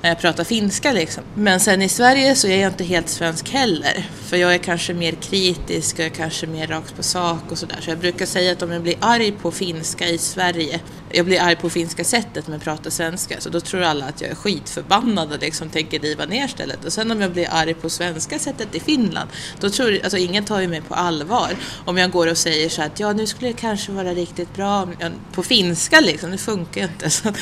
när 0.01 0.09
jag 0.09 0.19
pratar 0.19 0.43
finska 0.43 0.91
liksom. 0.91 1.23
Men 1.35 1.59
sen 1.59 1.81
i 1.81 1.89
Sverige 1.89 2.35
så 2.35 2.47
är 2.47 2.61
jag 2.61 2.71
inte 2.71 2.83
helt 2.83 3.09
svensk 3.09 3.49
heller. 3.49 4.09
För 4.21 4.37
jag 4.37 4.53
är 4.53 4.57
kanske 4.57 4.93
mer 4.93 5.11
kritisk 5.11 5.95
och 5.95 5.99
jag 5.99 6.05
är 6.05 6.15
kanske 6.15 6.47
mer 6.47 6.67
rakt 6.67 6.95
på 6.95 7.03
sak 7.03 7.51
och 7.51 7.57
sådär. 7.57 7.77
Så 7.81 7.89
jag 7.89 7.97
brukar 7.97 8.25
säga 8.25 8.51
att 8.51 8.61
om 8.61 8.71
jag 8.71 8.81
blir 8.81 8.95
arg 8.99 9.31
på 9.31 9.51
finska 9.51 10.07
i 10.07 10.17
Sverige, 10.17 10.79
jag 11.11 11.25
blir 11.25 11.41
arg 11.41 11.55
på 11.55 11.69
finska 11.69 12.03
sättet 12.03 12.47
men 12.47 12.59
pratar 12.59 12.89
svenska, 12.89 13.41
så 13.41 13.49
då 13.49 13.59
tror 13.59 13.81
alla 13.81 14.05
att 14.05 14.21
jag 14.21 14.31
är 14.31 14.35
skitförbannad 14.35 15.33
och 15.33 15.39
liksom 15.39 15.69
tänker 15.69 15.99
riva 15.99 16.25
ner 16.25 16.47
stället. 16.47 16.85
Och 16.85 16.93
sen 16.93 17.11
om 17.11 17.21
jag 17.21 17.31
blir 17.31 17.47
arg 17.51 17.73
på 17.73 17.89
svenska 17.89 18.39
sättet 18.39 18.75
i 18.75 18.79
Finland, 18.79 19.29
då 19.59 19.69
tror 19.69 19.99
alltså 20.03 20.17
ingen 20.17 20.45
tar 20.45 20.61
ju 20.61 20.67
mig 20.67 20.81
på 20.81 20.95
allvar. 20.95 21.49
Om 21.85 21.97
jag 21.97 22.11
går 22.11 22.27
och 22.27 22.37
säger 22.37 22.69
så 22.69 22.81
att 22.81 22.99
ja 22.99 23.13
nu 23.13 23.27
skulle 23.27 23.47
det 23.47 23.57
kanske 23.57 23.91
vara 23.91 24.13
riktigt 24.13 24.55
bra 24.55 24.87
på 25.31 25.43
finska 25.43 25.99
liksom, 25.99 26.31
det 26.31 26.37
funkar 26.37 26.81
ju 26.81 26.87
inte. 26.87 27.09
Så 27.15 27.33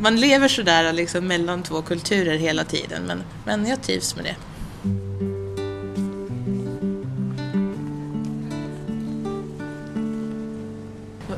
man 0.00 0.16
lever 0.16 0.48
sådär 0.48 0.92
liksom 0.92 1.26
mellan 1.26 1.62
två 1.62 1.82
kulturer 1.82 2.36
hela 2.36 2.64
tiden 2.64 3.02
men, 3.02 3.22
men 3.44 3.66
jag 3.66 3.82
trivs 3.82 4.16
med 4.16 4.24
det. 4.24 4.36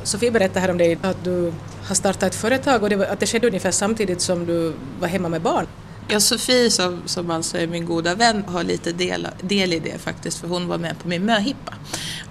Sofie 0.05 0.31
berättade 0.31 0.59
här 0.59 0.71
om 0.71 0.77
dig 0.77 0.97
att 1.01 1.23
du 1.23 1.53
har 1.83 1.95
startat 1.95 2.23
ett 2.23 2.35
företag 2.35 2.83
och 2.83 2.89
det 2.89 3.09
att 3.09 3.19
det 3.19 3.27
skedde 3.27 3.47
ungefär 3.47 3.71
samtidigt 3.71 4.21
som 4.21 4.45
du 4.45 4.73
var 4.99 5.07
hemma 5.07 5.29
med 5.29 5.41
barn. 5.41 5.67
Ja, 6.07 6.19
Sofie 6.19 6.71
som, 6.71 7.01
som 7.05 7.31
alltså 7.31 7.57
är 7.57 7.67
min 7.67 7.85
goda 7.85 8.15
vän 8.15 8.43
har 8.47 8.63
lite 8.63 8.91
del, 8.91 9.27
del 9.41 9.73
i 9.73 9.79
det 9.79 9.97
faktiskt 9.97 10.37
för 10.37 10.47
hon 10.47 10.67
var 10.67 10.77
med 10.77 10.99
på 10.99 11.07
min 11.07 11.25
möhippa. 11.25 11.73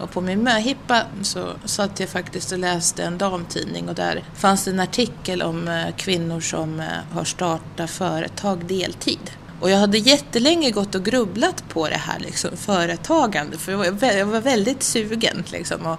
Och 0.01 0.11
på 0.11 0.21
min 0.21 0.43
möhippa 0.43 1.03
så 1.23 1.47
satt 1.65 2.01
jag 2.01 2.09
faktiskt 2.09 2.53
och 2.53 2.59
läste 2.59 3.03
en 3.03 3.19
damtidning 3.19 3.89
och 3.89 3.95
där 3.95 4.25
fanns 4.35 4.65
det 4.65 4.71
en 4.71 4.81
artikel 4.81 5.43
om 5.43 5.69
eh, 5.69 5.95
kvinnor 5.97 6.41
som 6.41 6.81
eh, 6.81 6.87
har 7.13 7.25
startat 7.25 7.91
företag 7.91 8.67
deltid. 8.67 9.31
Och 9.65 9.71
jag 9.71 9.79
hade 9.79 9.99
jättelänge 9.99 10.71
gått 10.71 10.95
och 10.95 11.05
grubblat 11.05 11.69
på 11.69 11.89
det 11.89 11.97
här 11.97 12.19
liksom, 12.19 12.57
företagande 12.57 13.59
för 13.59 13.73
jag 13.73 14.27
var 14.27 14.41
väldigt 14.41 14.83
sugen 14.83 15.45
liksom, 15.53 15.87
att 15.87 15.99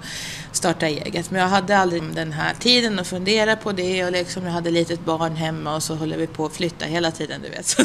starta 0.52 0.88
eget. 0.88 1.32
Men 1.32 1.42
jag 1.42 1.48
hade 1.48 1.78
aldrig 1.78 2.04
den 2.04 2.32
här 2.32 2.54
tiden 2.60 3.00
att 3.00 3.08
fundera 3.08 3.56
på 3.56 3.72
det 3.72 4.06
och 4.06 4.12
liksom, 4.12 4.46
jag 4.46 4.52
hade 4.52 4.72
litet 4.72 5.06
barn 5.06 5.36
hemma 5.36 5.76
och 5.76 5.84
så 5.84 5.96
håller 5.96 6.18
vi 6.18 6.28
på 6.28 6.46
att 6.46 6.54
flytta 6.56 6.86
hela 6.86 7.12
tiden 7.12 7.42
du 7.44 7.50
vet. 7.50 7.66
Så 7.66 7.84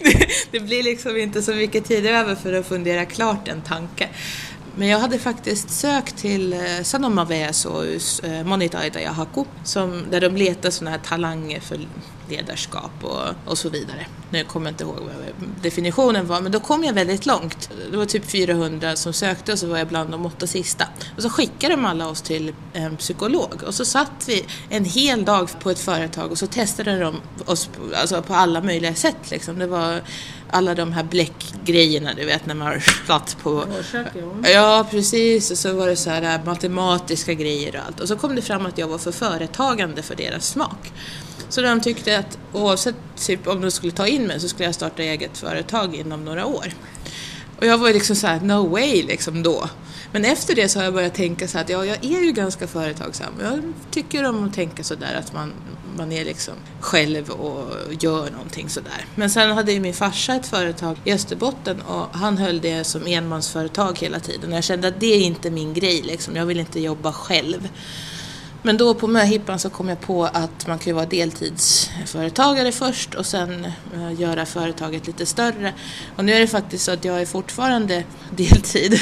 det, 0.00 0.26
det 0.50 0.60
blir 0.60 0.82
liksom 0.82 1.16
inte 1.16 1.42
så 1.42 1.54
mycket 1.54 1.84
tid 1.84 2.06
över 2.06 2.34
för 2.34 2.52
att 2.52 2.66
fundera 2.66 3.04
klart 3.04 3.48
en 3.48 3.62
tanke. 3.62 4.08
Men 4.76 4.88
jag 4.88 4.98
hade 4.98 5.18
faktiskt 5.18 5.70
sökt 5.70 6.16
till 6.16 6.52
eh, 6.52 6.58
Sanoma 6.58 6.84
Sanomaväsås 6.84 8.20
eh, 8.20 8.44
Monitaita 8.44 9.10
Haku, 9.10 9.44
som, 9.64 10.04
där 10.10 10.20
de 10.20 10.36
letar 10.36 10.70
sådana 10.70 10.90
här 10.90 11.04
talanger 11.04 11.60
för 11.60 11.78
ledarskap 12.36 12.90
och, 13.02 13.50
och 13.50 13.58
så 13.58 13.68
vidare. 13.68 14.06
Nu 14.30 14.44
kommer 14.44 14.66
jag 14.66 14.72
inte 14.72 14.84
ihåg 14.84 14.98
vad 15.00 15.50
definitionen 15.62 16.26
var, 16.26 16.40
men 16.40 16.52
då 16.52 16.60
kom 16.60 16.84
jag 16.84 16.92
väldigt 16.92 17.26
långt. 17.26 17.70
Det 17.90 17.96
var 17.96 18.06
typ 18.06 18.30
400 18.30 18.96
som 18.96 19.12
sökte 19.12 19.52
och 19.52 19.58
så 19.58 19.66
var 19.66 19.78
jag 19.78 19.88
bland 19.88 20.10
de 20.10 20.26
åtta 20.26 20.46
sista. 20.46 20.84
Och 21.16 21.22
så 21.22 21.30
skickade 21.30 21.74
de 21.74 21.84
alla 21.84 22.08
oss 22.08 22.22
till 22.22 22.54
en 22.72 22.96
psykolog 22.96 23.62
och 23.66 23.74
så 23.74 23.84
satt 23.84 24.28
vi 24.28 24.44
en 24.68 24.84
hel 24.84 25.24
dag 25.24 25.48
på 25.60 25.70
ett 25.70 25.78
företag 25.78 26.30
och 26.30 26.38
så 26.38 26.46
testade 26.46 26.98
de 26.98 27.20
oss 27.46 27.66
på, 27.66 27.96
alltså 27.96 28.22
på 28.22 28.34
alla 28.34 28.60
möjliga 28.60 28.94
sätt. 28.94 29.30
Liksom. 29.30 29.58
Det 29.58 29.66
var 29.66 30.02
alla 30.50 30.74
de 30.74 30.92
här 30.92 31.04
bläckgrejerna, 31.04 32.14
du 32.14 32.24
vet 32.24 32.46
när 32.46 32.54
man 32.54 32.80
satt 33.06 33.36
på... 33.42 33.64
Ja, 34.44 34.86
precis. 34.90 35.50
Och 35.50 35.58
så 35.58 35.74
var 35.74 35.86
det 35.86 35.96
så 35.96 36.10
här 36.10 36.38
äh, 36.38 36.44
matematiska 36.44 37.34
grejer 37.34 37.76
och 37.76 37.86
allt. 37.86 38.00
Och 38.00 38.08
så 38.08 38.16
kom 38.16 38.34
det 38.36 38.42
fram 38.42 38.66
att 38.66 38.78
jag 38.78 38.88
var 38.88 38.98
för 38.98 39.12
företagande 39.12 40.02
för 40.02 40.14
deras 40.14 40.46
smak. 40.46 40.92
Så 41.52 41.62
de 41.62 41.80
tyckte 41.80 42.18
att 42.18 42.38
oavsett 42.52 42.94
typ, 43.16 43.46
om 43.46 43.60
de 43.60 43.70
skulle 43.70 43.92
ta 43.92 44.06
in 44.06 44.26
mig 44.26 44.40
så 44.40 44.48
skulle 44.48 44.64
jag 44.64 44.74
starta 44.74 45.02
eget 45.02 45.38
företag 45.38 45.94
inom 45.94 46.24
några 46.24 46.46
år. 46.46 46.66
Och 47.58 47.66
jag 47.66 47.78
var 47.78 47.88
ju 47.88 47.94
liksom 47.94 48.16
så 48.16 48.26
här, 48.26 48.40
no 48.40 48.68
way 48.68 49.02
liksom 49.02 49.42
då. 49.42 49.68
Men 50.12 50.24
efter 50.24 50.54
det 50.54 50.68
så 50.68 50.78
har 50.78 50.84
jag 50.84 50.94
börjat 50.94 51.14
tänka 51.14 51.48
så 51.48 51.58
att 51.58 51.68
ja, 51.68 51.84
jag 51.84 52.04
är 52.04 52.20
ju 52.20 52.32
ganska 52.32 52.66
företagsam. 52.66 53.32
Jag 53.40 53.72
tycker 53.90 54.24
om 54.24 54.44
att 54.44 54.54
tänka 54.54 54.84
sådär 54.84 55.14
att 55.18 55.32
man, 55.32 55.52
man 55.96 56.12
är 56.12 56.24
liksom 56.24 56.54
själv 56.80 57.30
och 57.30 57.94
gör 58.00 58.30
någonting 58.30 58.68
sådär. 58.68 59.06
Men 59.14 59.30
sen 59.30 59.50
hade 59.50 59.72
ju 59.72 59.80
min 59.80 59.94
farsa 59.94 60.34
ett 60.34 60.46
företag 60.46 60.96
i 61.04 61.12
Österbotten 61.12 61.80
och 61.80 62.06
han 62.12 62.38
höll 62.38 62.60
det 62.60 62.84
som 62.84 63.06
enmansföretag 63.06 63.98
hela 63.98 64.20
tiden. 64.20 64.50
Och 64.50 64.56
jag 64.56 64.64
kände 64.64 64.88
att 64.88 65.00
det 65.00 65.14
är 65.14 65.20
inte 65.20 65.50
min 65.50 65.74
grej 65.74 66.02
liksom. 66.02 66.36
Jag 66.36 66.46
vill 66.46 66.60
inte 66.60 66.80
jobba 66.80 67.12
själv. 67.12 67.68
Men 68.62 68.76
då 68.76 68.94
på 68.94 69.06
möhippan 69.06 69.58
så 69.58 69.70
kom 69.70 69.88
jag 69.88 70.00
på 70.00 70.24
att 70.24 70.66
man 70.66 70.78
kan 70.78 70.86
ju 70.86 70.92
vara 70.92 71.06
deltidsföretagare 71.06 72.72
först 72.72 73.14
och 73.14 73.26
sen 73.26 73.66
uh, 73.96 74.20
göra 74.20 74.46
företaget 74.46 75.06
lite 75.06 75.26
större. 75.26 75.74
Och 76.16 76.24
nu 76.24 76.32
är 76.32 76.40
det 76.40 76.46
faktiskt 76.46 76.84
så 76.84 76.92
att 76.92 77.04
jag 77.04 77.20
är 77.20 77.26
fortfarande 77.26 78.04
deltid 78.30 79.00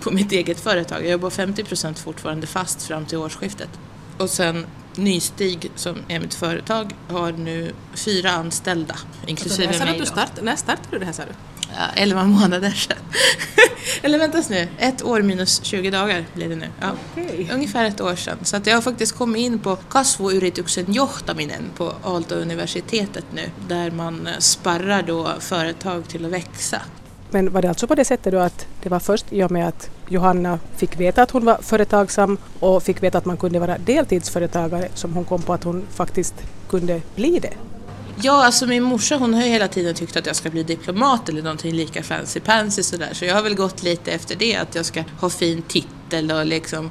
på 0.00 0.10
mitt 0.10 0.32
eget 0.32 0.60
företag. 0.60 1.02
Jag 1.02 1.10
jobbar 1.10 1.30
50% 1.30 1.94
fortfarande 1.94 2.46
fast 2.46 2.82
fram 2.82 3.06
till 3.06 3.18
årsskiftet. 3.18 3.70
Och 4.18 4.30
sen 4.30 4.66
Nystig, 4.96 5.70
som 5.74 5.96
är 6.08 6.20
mitt 6.20 6.34
företag, 6.34 6.94
har 7.08 7.32
nu 7.32 7.72
fyra 7.94 8.30
anställda, 8.30 8.94
inklusive 9.26 9.68
alltså, 9.68 9.84
mig. 9.84 9.98
Du 9.98 10.06
start, 10.06 10.42
när 10.42 10.56
startade 10.56 10.88
du 10.90 10.98
det 10.98 11.04
här 11.04 11.12
sa 11.12 11.22
du? 11.22 11.32
Ja, 11.76 11.86
11 11.96 12.24
månader 12.24 12.70
sedan. 12.70 12.96
Eller 14.02 14.18
vänta 14.18 14.42
nu, 14.50 14.68
ett 14.78 15.04
år 15.04 15.22
minus 15.22 15.64
20 15.64 15.90
dagar 15.90 16.24
blir 16.34 16.48
det 16.48 16.56
nu. 16.56 16.68
Ja. 16.80 16.90
Okay. 17.12 17.46
Ungefär 17.52 17.84
ett 17.84 18.00
år 18.00 18.14
sedan. 18.14 18.38
Så 18.42 18.56
att 18.56 18.66
jag 18.66 18.74
har 18.74 18.82
faktiskt 18.82 19.16
kommit 19.16 19.40
in 19.40 19.58
på 19.58 19.76
kasvuyrityksen 19.76 20.92
johtaminen 20.92 21.62
på 21.76 21.92
Aalto-universitetet 22.04 23.24
nu, 23.34 23.50
där 23.68 23.90
man 23.90 24.28
sparrar 24.38 25.02
då 25.02 25.32
företag 25.40 26.08
till 26.08 26.24
att 26.24 26.30
växa. 26.30 26.82
Men 27.30 27.52
var 27.52 27.62
det 27.62 27.68
alltså 27.68 27.86
på 27.86 27.94
det 27.94 28.04
sättet 28.04 28.32
då 28.32 28.38
att 28.38 28.66
det 28.82 28.88
var 28.88 29.00
först 29.00 29.26
i 29.30 29.42
och 29.42 29.50
med 29.50 29.68
att 29.68 29.90
Johanna 30.08 30.58
fick 30.76 31.00
veta 31.00 31.22
att 31.22 31.30
hon 31.30 31.44
var 31.44 31.58
företagsam 31.62 32.38
och 32.60 32.82
fick 32.82 33.02
veta 33.02 33.18
att 33.18 33.24
man 33.24 33.36
kunde 33.36 33.58
vara 33.58 33.78
deltidsföretagare 33.78 34.88
som 34.94 35.12
hon 35.14 35.24
kom 35.24 35.42
på 35.42 35.52
att 35.52 35.64
hon 35.64 35.86
faktiskt 35.90 36.34
kunde 36.68 37.00
bli 37.14 37.38
det? 37.38 37.71
Ja, 38.20 38.44
alltså 38.44 38.66
min 38.66 38.82
morsa 38.82 39.16
hon 39.16 39.34
har 39.34 39.42
ju 39.42 39.48
hela 39.48 39.68
tiden 39.68 39.94
tyckt 39.94 40.16
att 40.16 40.26
jag 40.26 40.36
ska 40.36 40.50
bli 40.50 40.62
diplomat 40.62 41.28
eller 41.28 41.42
någonting 41.42 41.72
lika 41.72 42.02
fancy 42.02 42.40
pansy 42.40 42.82
sådär. 42.82 43.10
Så 43.12 43.24
jag 43.24 43.34
har 43.34 43.42
väl 43.42 43.54
gått 43.54 43.82
lite 43.82 44.12
efter 44.12 44.36
det, 44.36 44.56
att 44.56 44.74
jag 44.74 44.86
ska 44.86 45.04
ha 45.20 45.30
fin 45.30 45.62
titel 45.62 46.30
och 46.30 46.46
liksom 46.46 46.90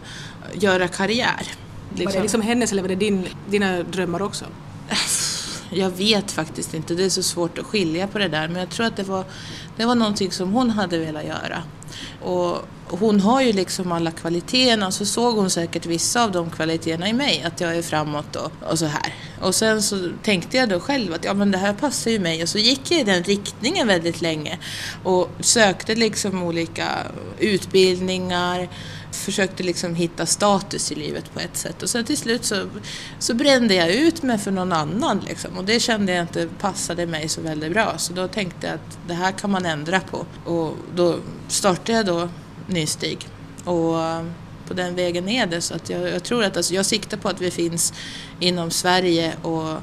göra 0.54 0.88
karriär. 0.88 1.48
Liksom. 1.90 2.06
Var 2.06 2.14
det 2.14 2.22
liksom 2.22 2.42
hennes 2.42 2.72
eller 2.72 2.82
var 2.82 2.90
det 2.90 2.96
din, 2.96 3.28
dina 3.50 3.84
drömmar 3.84 4.22
också? 4.22 4.46
Jag 5.70 5.90
vet 5.90 6.32
faktiskt 6.32 6.74
inte, 6.74 6.96
det 6.96 7.06
är 7.06 7.10
så 7.10 7.24
svårt 7.24 7.58
att 7.58 7.66
skilja 7.66 8.08
på 8.08 8.20
det 8.20 8.28
där. 8.28 8.48
Men 8.48 8.60
jag 8.60 8.70
tror 8.70 8.86
att 8.86 8.96
det 8.96 9.04
var, 9.04 9.26
det 9.78 9.86
var 9.86 9.96
någonting 9.96 10.32
som 10.32 10.52
hon 10.52 10.70
hade 10.70 10.98
velat 10.98 11.26
göra. 11.26 11.64
Och 12.22 12.68
hon 13.00 13.20
har 13.20 13.42
ju 13.42 13.54
liksom 13.54 13.92
alla 13.92 14.12
kvaliteterna 14.12 14.92
så 14.92 15.06
såg 15.06 15.36
hon 15.36 15.50
säkert 15.50 15.86
vissa 15.86 16.24
av 16.24 16.32
de 16.32 16.50
kvaliteterna 16.50 17.10
i 17.10 17.14
mig, 17.14 17.44
att 17.44 17.62
jag 17.62 17.76
är 17.76 17.82
framåt 17.82 18.36
och, 18.36 18.52
och 18.70 18.80
så 18.80 18.86
här. 18.86 19.14
Och 19.42 19.56
sen 19.56 19.82
så 19.82 20.10
tänkte 20.24 20.58
jag 20.58 20.70
då 20.70 20.80
själv 20.80 21.14
att 21.14 21.26
ja 21.26 21.34
men 21.34 21.52
det 21.52 21.58
här 21.58 21.74
passar 21.74 22.12
ju 22.12 22.20
mig. 22.20 22.44
Och 22.44 22.50
så 22.50 22.58
gick 22.58 22.92
jag 22.92 23.00
i 23.00 23.04
den 23.04 23.24
riktningen 23.24 23.88
väldigt 23.88 24.22
länge 24.22 24.60
och 25.04 25.30
sökte 25.40 25.96
liksom 25.96 26.44
olika 26.44 26.88
utbildningar, 27.40 28.70
försökte 29.12 29.64
liksom 29.64 29.96
hitta 29.96 30.26
status 30.26 30.92
i 30.92 30.96
livet 30.96 31.34
på 31.34 31.40
ett 31.40 31.58
sätt. 31.58 31.84
Och 31.84 31.90
sen 31.90 32.06
till 32.06 32.18
slut 32.18 32.46
så, 32.46 32.66
så 33.20 33.34
brände 33.34 33.76
jag 33.76 33.92
ut 33.92 34.24
mig 34.24 34.38
för 34.38 34.52
någon 34.52 34.74
annan 34.74 35.20
liksom. 35.28 35.58
Och 35.58 35.66
det 35.66 35.80
kände 35.80 36.12
jag 36.12 36.22
inte 36.24 36.48
passade 36.60 37.06
mig 37.06 37.30
så 37.30 37.42
väldigt 37.42 37.74
bra. 37.74 37.98
Så 37.98 38.14
då 38.14 38.28
tänkte 38.28 38.68
jag 38.68 38.76
att 38.76 38.98
det 39.08 39.14
här 39.14 39.32
kan 39.32 39.52
man 39.52 39.66
ändra 39.66 40.00
på. 40.00 40.26
Och 40.46 40.76
då 40.96 41.16
startade 41.48 41.94
jag 41.94 42.06
då 42.06 42.30
Nystig 42.72 43.28
och 43.66 44.02
eh, 44.02 44.26
på 44.68 44.74
den 44.74 44.96
vägen 44.96 45.30
är 45.30 45.46
det 45.46 45.62
så 45.62 45.74
att 45.74 45.90
jag, 45.90 46.10
jag 46.10 46.24
tror 46.24 46.44
att 46.44 46.58
alltså, 46.58 46.74
jag 46.74 46.86
siktar 46.86 47.18
på 47.18 47.30
att 47.30 47.42
vi 47.42 47.52
finns 47.52 47.94
inom 48.40 48.72
Sverige 48.72 49.34
och 49.42 49.78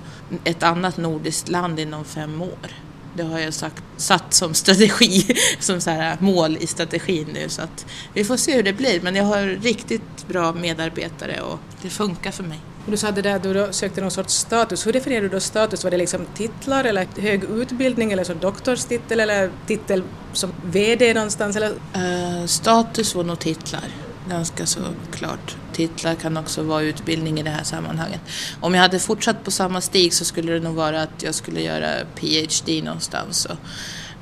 ett 0.45 0.63
annat 0.63 0.97
nordiskt 0.97 1.49
land 1.49 1.81
inom 1.81 2.05
fem 2.05 2.43
år. 2.43 2.71
Det 3.17 3.23
har 3.23 3.39
jag 3.39 3.55
sagt, 3.55 3.83
satt 3.97 4.35
som 4.35 4.55
strategi, 4.55 5.37
som 5.61 5.81
så 5.81 5.91
här 5.91 6.13
eh, 6.13 6.21
mål 6.21 6.57
i 6.61 6.67
strategin 6.67 7.29
nu 7.33 7.49
så 7.49 7.63
att 7.63 7.87
vi 8.15 8.25
får 8.25 8.37
se 8.37 8.57
hur 8.57 8.63
det 8.63 8.73
blir 8.73 9.01
men 9.01 9.15
jag 9.15 9.25
har 9.25 9.43
riktigt 9.47 10.29
bra 10.29 10.53
medarbetare 10.53 11.41
och 11.41 11.59
det 11.83 11.91
funkar 11.91 12.31
för 12.31 12.45
mig. 12.45 12.61
Du 12.91 12.97
sa 12.97 13.11
det 13.11 13.23
där 13.23 13.37
att 13.37 13.43
du 13.43 13.69
sökte 13.71 14.01
någon 14.01 14.11
sorts 14.11 14.35
status. 14.35 14.87
Hur 14.87 14.93
definierar 14.93 15.23
du 15.23 15.29
då 15.29 15.41
status? 15.41 15.85
Var 15.85 15.91
det 15.91 15.97
liksom 15.97 16.27
titlar 16.35 16.85
eller 16.85 17.07
hög 17.21 17.45
utbildning 17.45 18.13
eller 18.13 18.25
som 18.25 18.39
doktorstitel 18.39 19.21
eller 19.21 19.51
titel 19.67 20.03
som 20.33 20.53
VD 20.65 21.15
någonstans? 21.15 21.57
Eller? 21.57 21.71
Uh, 21.71 22.47
status 22.47 23.15
var 23.15 23.25
nog 23.25 23.39
titlar 23.39 23.85
ganska 24.29 24.67
så 24.67 24.81
klart. 25.13 25.57
Titlar 25.73 26.15
kan 26.15 26.37
också 26.37 26.63
vara 26.63 26.83
utbildning 26.83 27.41
i 27.41 27.43
det 27.43 27.51
här 27.51 27.65
sammanhanget. 27.65 28.21
Om 28.61 28.75
jag 28.75 28.83
hade 28.83 28.99
fortsatt 28.99 29.45
på 29.45 29.51
samma 29.51 29.81
stig 29.81 30.15
så 30.15 30.25
skulle 30.25 30.53
det 30.53 30.61
nog 30.61 30.75
vara 30.75 31.03
att 31.03 31.23
jag 31.23 31.35
skulle 31.35 31.61
göra 31.61 31.89
PhD 32.15 32.83
någonstans. 32.83 33.45
Och, 33.45 33.57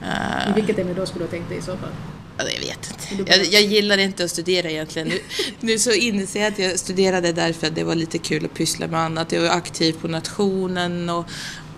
uh, 0.02 0.50
I 0.50 0.52
vilket 0.54 0.78
ämne 0.78 0.94
då 0.94 1.06
skulle 1.06 1.24
du 1.24 1.30
tänkt 1.30 1.48
dig 1.48 1.58
i 1.58 1.62
så 1.62 1.76
fall? 1.76 1.92
Jag 2.38 2.44
vet 2.44 3.12
inte. 3.18 3.32
Jag, 3.32 3.44
jag 3.44 3.62
gillar 3.62 3.98
inte 3.98 4.24
att 4.24 4.30
studera 4.30 4.70
egentligen. 4.70 5.08
Nu, 5.08 5.20
nu 5.60 5.78
så 5.78 5.92
inser 5.92 6.40
jag 6.40 6.52
att 6.52 6.58
jag 6.58 6.78
studerade 6.78 7.32
därför 7.32 7.66
att 7.66 7.74
det 7.74 7.84
var 7.84 7.94
lite 7.94 8.18
kul 8.18 8.44
att 8.44 8.54
pyssla 8.54 8.86
med 8.86 9.00
annat. 9.00 9.32
Jag 9.32 9.42
var 9.42 9.48
aktiv 9.48 9.92
på 9.92 10.08
Nationen 10.08 11.10
och 11.10 11.26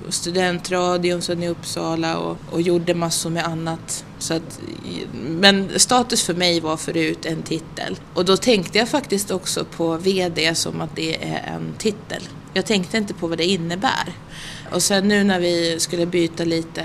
studentradion 0.09 1.23
sen 1.23 1.43
i 1.43 1.49
Uppsala 1.49 2.19
och, 2.19 2.37
och 2.50 2.61
gjorde 2.61 2.95
massor 2.95 3.31
med 3.31 3.47
annat. 3.47 4.05
Så 4.19 4.35
att, 4.35 4.61
men 5.29 5.79
status 5.79 6.23
för 6.23 6.35
mig 6.35 6.61
var 6.61 6.77
förut 6.77 7.27
en 7.27 7.43
titel. 7.43 7.99
Och 8.15 8.25
då 8.25 8.37
tänkte 8.37 8.79
jag 8.79 8.88
faktiskt 8.88 9.31
också 9.31 9.65
på 9.65 9.97
VD 9.97 10.55
som 10.55 10.81
att 10.81 10.97
det 10.97 11.25
är 11.25 11.55
en 11.55 11.75
titel. 11.79 12.23
Jag 12.55 12.67
tänkte 12.67 12.99
inte 12.99 13.15
på 13.15 13.27
vad 13.27 13.38
det 13.38 13.45
innebär. 13.45 14.12
Och 14.73 14.83
sen 14.83 15.09
nu 15.09 15.25
när 15.25 15.41
vi 15.41 15.81
skulle 15.81 16.07
byta 16.07 16.45
lite 16.45 16.85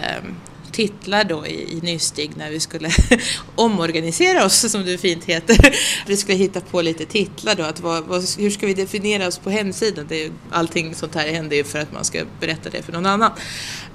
titlar 0.74 1.24
då 1.24 1.48
i, 1.48 1.78
i 1.78 1.82
Nystig 1.82 2.32
när 2.38 2.50
vi 2.50 2.60
skulle 2.60 2.92
omorganisera 3.56 4.46
oss 4.46 4.72
som 4.72 4.86
det 4.86 4.98
fint 4.98 5.24
heter. 5.24 5.76
Vi 6.08 6.18
skulle 6.18 6.38
hitta 6.38 6.62
på 6.62 6.82
lite 6.82 7.06
titlar 7.06 7.56
då, 7.56 7.64
att 7.64 7.80
vad, 7.80 8.04
vad, 8.04 8.24
hur 8.38 8.50
ska 8.50 8.68
vi 8.68 8.74
definiera 8.74 9.28
oss 9.28 9.38
på 9.38 9.50
hemsidan? 9.50 10.06
Det 10.10 10.24
är, 10.24 10.32
allting 10.52 10.96
sånt 10.96 11.16
här 11.16 11.28
händer 11.28 11.56
ju 11.56 11.64
för 11.64 11.80
att 11.80 11.92
man 11.92 12.04
ska 12.06 12.24
berätta 12.40 12.70
det 12.70 12.82
för 12.82 12.92
någon 12.92 13.06
annan. 13.06 13.32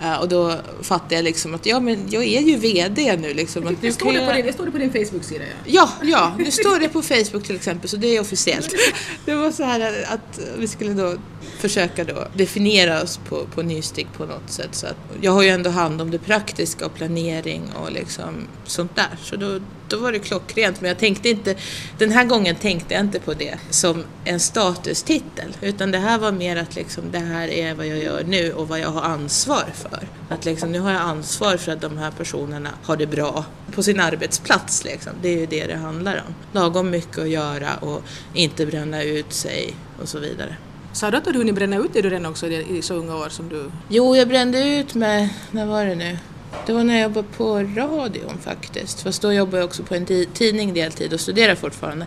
Uh, 0.03 0.21
och 0.21 0.29
då 0.29 0.55
fattade 0.83 1.15
jag 1.15 1.25
liksom 1.25 1.55
att 1.55 1.67
ja 1.67 1.81
men 1.81 2.07
jag 2.11 2.25
är 2.25 2.41
ju 2.41 2.57
VD 2.57 3.17
nu 3.17 3.35
liksom. 3.35 3.67
Att 3.67 3.83
nu 3.83 3.93
står 3.93 4.13
det, 4.13 4.27
på 4.27 4.33
din, 4.33 4.47
det 4.47 4.53
står 4.53 4.67
det 4.67 4.71
på 4.71 4.79
din 4.79 4.93
Facebook-sida 4.93 5.45
ja. 5.45 5.55
Ja, 5.67 5.91
ja, 6.03 6.35
nu 6.39 6.51
står 6.51 6.81
det 6.81 6.89
på 6.89 7.03
Facebook 7.03 7.45
till 7.45 7.57
exempel 7.57 7.89
så 7.89 7.97
det 7.97 8.17
är 8.17 8.21
officiellt. 8.21 8.75
Det 9.25 9.35
var 9.35 9.51
så 9.51 9.65
här 9.65 10.05
att 10.09 10.41
vi 10.59 10.69
skulle 10.69 10.93
då 10.93 11.15
försöka 11.59 12.05
då 12.05 12.27
definiera 12.35 13.03
oss 13.03 13.21
på, 13.29 13.47
på 13.55 13.63
Nystig 13.63 14.07
på 14.17 14.25
något 14.27 14.51
sätt. 14.51 14.75
Så 14.75 14.87
att 14.87 14.97
jag 15.21 15.33
har 15.33 15.43
ju 15.43 15.49
ändå 15.49 15.71
hand 15.71 16.01
om 16.01 16.11
det 16.11 16.19
praktiska 16.19 16.87
och 16.87 16.95
planering 16.95 17.63
och 17.83 17.93
liksom 17.93 18.47
sånt 18.65 18.97
där. 18.97 19.17
Så 19.23 19.37
då, 19.37 19.61
då 19.91 19.97
var 19.97 20.13
det 20.13 20.19
klockrent. 20.19 20.81
Men 20.81 20.89
jag 20.89 20.99
tänkte 20.99 21.29
inte, 21.29 21.55
den 21.99 22.11
här 22.11 22.25
gången 22.25 22.57
tänkte 22.57 22.95
jag 22.95 23.01
inte 23.01 23.21
på 23.21 23.35
det 23.35 23.59
som 23.71 24.05
en 24.25 24.41
statustitel. 24.41 25.57
Utan 25.61 25.91
det 25.91 25.99
här 25.99 26.19
var 26.19 26.33
mer 26.33 26.57
att 26.57 26.75
liksom, 26.75 27.05
det 27.11 27.19
här 27.19 27.49
är 27.49 27.75
vad 27.75 27.87
jag 27.87 27.99
gör 27.99 28.25
nu 28.25 28.53
och 28.53 28.69
vad 28.69 28.81
jag 28.81 28.91
har 28.91 29.03
ansvar 29.03 29.65
för. 29.75 30.09
Att 30.29 30.45
liksom, 30.45 30.73
nu 30.73 30.79
har 30.79 30.91
jag 30.91 31.01
ansvar 31.01 31.57
för 31.57 31.73
att 31.73 31.81
de 31.81 31.99
här 31.99 32.11
personerna 32.11 32.71
har 32.83 32.97
det 32.97 33.07
bra 33.07 33.45
på 33.75 33.83
sin 33.83 34.01
arbetsplats. 34.01 34.85
Liksom. 34.85 35.13
Det 35.23 35.29
är 35.29 35.39
ju 35.39 35.47
det 35.47 35.67
det 35.67 35.77
handlar 35.77 36.25
om. 36.27 36.35
Lagom 36.53 36.91
mycket 36.91 37.19
att 37.19 37.29
göra 37.29 37.77
och 37.77 38.03
inte 38.35 38.67
bränna 38.67 39.03
ut 39.03 39.33
sig 39.33 39.75
och 40.03 40.09
så 40.09 40.19
vidare. 40.19 40.57
Sa 40.93 41.11
du 41.11 41.17
att 41.17 41.25
du 41.25 41.33
hunnit 41.33 41.55
bränna 41.55 41.77
ut 41.77 41.93
dig 41.93 42.03
redan 42.03 42.27
också 42.27 42.47
i 42.47 42.83
så 42.83 42.95
unga 42.95 43.17
år 43.17 43.29
som 43.29 43.49
du... 43.49 43.71
Jo, 43.89 44.17
jag 44.17 44.29
brände 44.29 44.69
ut 44.69 44.95
mig, 44.95 45.35
när 45.51 45.67
var 45.67 45.85
det 45.85 45.95
nu? 45.95 46.19
Det 46.67 46.73
var 46.73 46.85
när 46.85 46.95
jag 46.95 47.03
jobbade 47.03 47.29
på 47.37 47.59
radion 47.59 48.39
faktiskt. 48.41 49.01
Fast 49.01 49.23
då 49.23 49.33
jobbade 49.33 49.57
jag 49.57 49.65
också 49.65 49.83
på 49.83 49.95
en 49.95 50.07
tidning 50.33 50.75
deltid 50.75 51.13
och 51.13 51.21
studerade 51.21 51.57
fortfarande. 51.57 52.07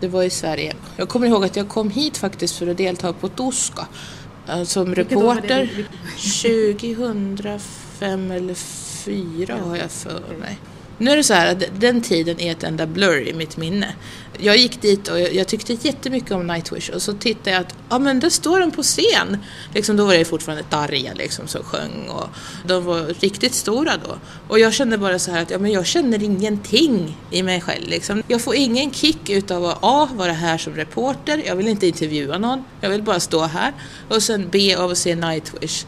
Det 0.00 0.08
var 0.08 0.22
i 0.22 0.30
Sverige. 0.30 0.74
Jag 0.96 1.08
kommer 1.08 1.26
ihåg 1.26 1.44
att 1.44 1.56
jag 1.56 1.68
kom 1.68 1.90
hit 1.90 2.16
faktiskt 2.16 2.56
för 2.56 2.66
att 2.66 2.76
delta 2.76 3.12
på 3.12 3.28
Toska 3.28 3.86
eh, 4.48 4.62
som 4.62 4.94
reporter. 4.94 5.86
2005 6.92 8.30
eller 8.30 8.54
2004 9.04 9.58
har 9.64 9.76
jag 9.76 9.90
för 9.90 10.36
mig. 10.40 10.58
Nu 10.98 11.10
är 11.10 11.16
det 11.16 11.22
så 11.22 11.34
här 11.34 11.52
att 11.52 11.80
den 11.80 12.00
tiden 12.00 12.40
är 12.40 12.52
ett 12.52 12.64
enda 12.64 12.86
blur 12.86 13.28
i 13.28 13.32
mitt 13.32 13.56
minne. 13.56 13.94
Jag 14.38 14.56
gick 14.56 14.82
dit 14.82 15.08
och 15.08 15.20
jag 15.20 15.48
tyckte 15.48 15.72
jättemycket 15.72 16.30
om 16.30 16.46
Nightwish 16.46 16.90
och 16.90 17.02
så 17.02 17.12
tittade 17.12 17.50
jag 17.50 17.60
att 17.60 17.74
ja 17.88 17.98
men 17.98 18.20
där 18.20 18.30
står 18.30 18.60
de 18.60 18.70
på 18.70 18.82
scen. 18.82 19.36
Liksom, 19.74 19.96
då 19.96 20.04
var 20.04 20.14
det 20.14 20.24
fortfarande 20.24 20.64
Darja 20.70 21.14
liksom 21.14 21.46
som 21.46 21.62
sjöng 21.62 22.08
och 22.08 22.28
de 22.66 22.84
var 22.84 23.20
riktigt 23.20 23.54
stora 23.54 23.92
då. 24.04 24.18
Och 24.48 24.58
jag 24.58 24.74
kände 24.74 24.98
bara 24.98 25.18
så 25.18 25.30
här 25.30 25.42
att 25.42 25.50
ja 25.50 25.58
men 25.58 25.72
jag 25.72 25.86
känner 25.86 26.22
ingenting 26.22 27.16
i 27.30 27.42
mig 27.42 27.60
själv 27.60 27.88
liksom. 27.88 28.22
Jag 28.28 28.40
får 28.40 28.54
ingen 28.54 28.90
kick 28.90 29.30
utav 29.30 29.64
att 29.64 29.78
A. 29.80 30.08
vara 30.14 30.32
här 30.32 30.58
som 30.58 30.74
reporter, 30.74 31.42
jag 31.46 31.56
vill 31.56 31.68
inte 31.68 31.86
intervjua 31.86 32.38
någon, 32.38 32.64
jag 32.80 32.90
vill 32.90 33.02
bara 33.02 33.20
stå 33.20 33.40
här. 33.40 33.72
Och 34.08 34.22
sen 34.22 34.48
B. 34.50 34.76
av 34.76 34.90
att 34.90 34.98
se 34.98 35.14
Nightwish. 35.14 35.86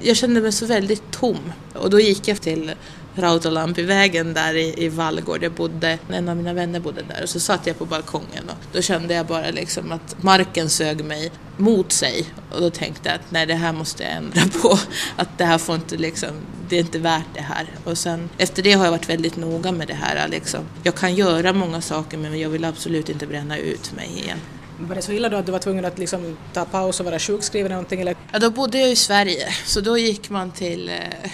Jag 0.00 0.16
kände 0.16 0.40
mig 0.40 0.52
så 0.52 0.66
väldigt 0.66 1.10
tom 1.10 1.52
och 1.72 1.90
då 1.90 2.00
gick 2.00 2.28
jag 2.28 2.40
till 2.40 2.72
Rautalampivägen 3.16 4.34
där 4.34 4.54
i, 4.54 4.84
i 4.84 4.88
Vallgård. 4.88 5.42
Jag 5.42 5.52
bodde, 5.52 5.98
en 6.10 6.28
av 6.28 6.36
mina 6.36 6.52
vänner 6.52 6.80
bodde 6.80 7.02
där 7.02 7.22
och 7.22 7.28
så 7.28 7.40
satt 7.40 7.66
jag 7.66 7.78
på 7.78 7.84
balkongen 7.84 8.48
och 8.48 8.56
då 8.72 8.82
kände 8.82 9.14
jag 9.14 9.26
bara 9.26 9.50
liksom 9.50 9.92
att 9.92 10.22
marken 10.22 10.70
sög 10.70 11.04
mig 11.04 11.32
mot 11.56 11.92
sig 11.92 12.26
och 12.52 12.60
då 12.60 12.70
tänkte 12.70 13.08
jag 13.08 13.14
att 13.14 13.30
nej 13.30 13.46
det 13.46 13.54
här 13.54 13.72
måste 13.72 14.02
jag 14.02 14.12
ändra 14.12 14.42
på. 14.62 14.78
Att 15.16 15.38
det 15.38 15.44
här 15.44 15.58
får 15.58 15.74
inte 15.74 15.96
liksom, 15.96 16.30
det 16.68 16.76
är 16.76 16.80
inte 16.80 16.98
värt 16.98 17.34
det 17.34 17.40
här. 17.40 17.66
Och 17.84 17.98
sen 17.98 18.30
efter 18.38 18.62
det 18.62 18.72
har 18.72 18.84
jag 18.84 18.92
varit 18.92 19.08
väldigt 19.08 19.36
noga 19.36 19.72
med 19.72 19.88
det 19.88 19.94
här 19.94 20.28
liksom. 20.28 20.60
Jag 20.82 20.94
kan 20.94 21.14
göra 21.14 21.52
många 21.52 21.80
saker 21.80 22.18
men 22.18 22.40
jag 22.40 22.48
vill 22.48 22.64
absolut 22.64 23.08
inte 23.08 23.26
bränna 23.26 23.58
ut 23.58 23.92
mig 23.92 24.10
igen. 24.22 24.38
Var 24.78 24.94
det 24.94 25.02
så 25.02 25.12
illa 25.12 25.28
då 25.28 25.36
att 25.36 25.46
du 25.46 25.52
var 25.52 25.58
tvungen 25.58 25.84
att 25.84 25.98
liksom 25.98 26.36
ta 26.52 26.64
paus 26.64 27.00
och 27.00 27.06
vara 27.06 27.18
sjukskriven 27.18 27.70
någonting? 27.70 28.00
Eller? 28.00 28.16
Ja, 28.32 28.38
då 28.38 28.50
bodde 28.50 28.78
jag 28.78 28.90
i 28.90 28.96
Sverige, 28.96 29.48
så 29.66 29.80
då 29.80 29.98
gick 29.98 30.30
man 30.30 30.50
till 30.50 30.88
eh, 30.88 31.30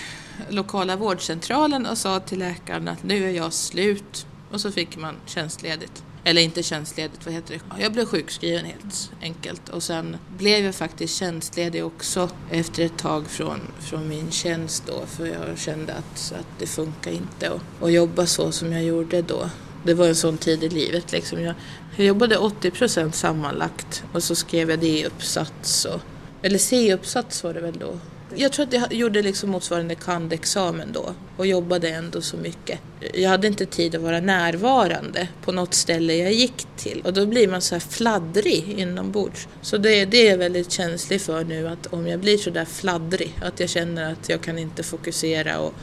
lokala 0.49 0.97
vårdcentralen 0.97 1.87
och 1.87 1.99
sa 1.99 2.21
till 2.21 2.39
läkaren 2.39 2.89
att 2.89 3.03
nu 3.03 3.25
är 3.25 3.31
jag 3.31 3.53
slut. 3.53 4.27
Och 4.51 4.61
så 4.61 4.73
fick 4.73 4.97
man 4.97 5.15
tjänstledigt. 5.27 6.03
Eller 6.25 6.43
inte 6.43 6.63
tjänstledigt, 6.63 7.27
vad 7.27 7.35
heter 7.35 7.55
det? 7.55 7.83
Jag 7.83 7.93
blev 7.93 8.07
sjukskriven 8.07 8.65
helt 8.65 9.11
enkelt. 9.23 9.69
Och 9.69 9.83
sen 9.83 10.17
blev 10.39 10.65
jag 10.65 10.75
faktiskt 10.75 11.17
tjänstledig 11.17 11.85
också 11.85 12.31
efter 12.51 12.85
ett 12.85 12.99
tag 12.99 13.27
från, 13.27 13.61
från 13.81 14.09
min 14.09 14.31
tjänst 14.31 14.83
då. 14.87 15.07
För 15.07 15.27
jag 15.27 15.59
kände 15.59 15.93
att, 15.93 16.33
att 16.39 16.59
det 16.59 16.67
funkar 16.67 17.11
inte 17.11 17.51
att, 17.51 17.83
att 17.83 17.93
jobba 17.93 18.27
så 18.27 18.53
som 18.53 18.73
jag 18.73 18.85
gjorde 18.85 19.23
då. 19.23 19.51
Det 19.85 19.95
var 19.95 20.07
en 20.07 20.17
sån 20.17 20.39
tid 20.39 20.65
i 20.65 20.69
livet 20.69 21.13
liksom. 21.13 21.41
Jag, 21.41 21.55
jag 21.97 22.07
jobbade 22.07 22.37
80 22.37 22.71
procent 22.71 23.15
sammanlagt 23.15 24.05
och 24.13 24.23
så 24.23 24.35
skrev 24.35 24.71
jag 24.71 24.81
det 24.81 24.99
i 24.99 25.07
uppsats. 25.07 25.85
Och, 25.85 26.01
eller 26.43 26.59
C-uppsats 26.59 27.45
var 27.45 27.55
det 27.55 27.61
väl 27.61 27.79
då 27.79 27.99
jag 28.35 28.53
tror 28.53 28.67
att 28.67 28.73
jag 28.73 28.93
gjorde 28.93 29.23
liksom 29.23 29.51
motsvarande 29.51 29.95
kandexamen 29.95 30.93
då 30.93 31.15
och 31.37 31.47
jobbade 31.47 31.89
ändå 31.89 32.21
så 32.21 32.37
mycket. 32.37 32.79
Jag 33.15 33.31
hade 33.31 33.47
inte 33.47 33.67
tid 33.67 33.95
att 33.95 34.03
vara 34.03 34.21
närvarande 34.21 35.29
på 35.45 35.53
något 35.53 35.75
ställe 35.75 36.15
jag 36.15 36.33
gick 36.33 36.67
till 36.77 37.03
och 37.05 37.13
då 37.13 37.27
blir 37.27 37.49
man 37.49 37.63
så 37.63 37.75
här 37.75 37.81
fladdrig 37.81 38.75
inombords. 38.79 39.49
Så 39.63 39.77
det, 39.77 40.05
det 40.05 40.27
är 40.27 40.31
jag 40.31 40.39
väldigt 40.39 40.73
känslig 40.73 41.21
för 41.21 41.45
nu 41.45 41.69
att 41.69 41.87
om 41.87 42.07
jag 42.07 42.21
blir 42.21 42.39
så 42.39 42.51
där 42.51 42.65
fladdrig, 42.65 43.35
att 43.43 43.61
jag 43.61 43.69
känner 43.69 44.13
att 44.13 44.29
jag 44.29 44.41
kan 44.41 44.59
inte 44.59 44.83
fokusera 44.83 45.59
och, 45.59 45.75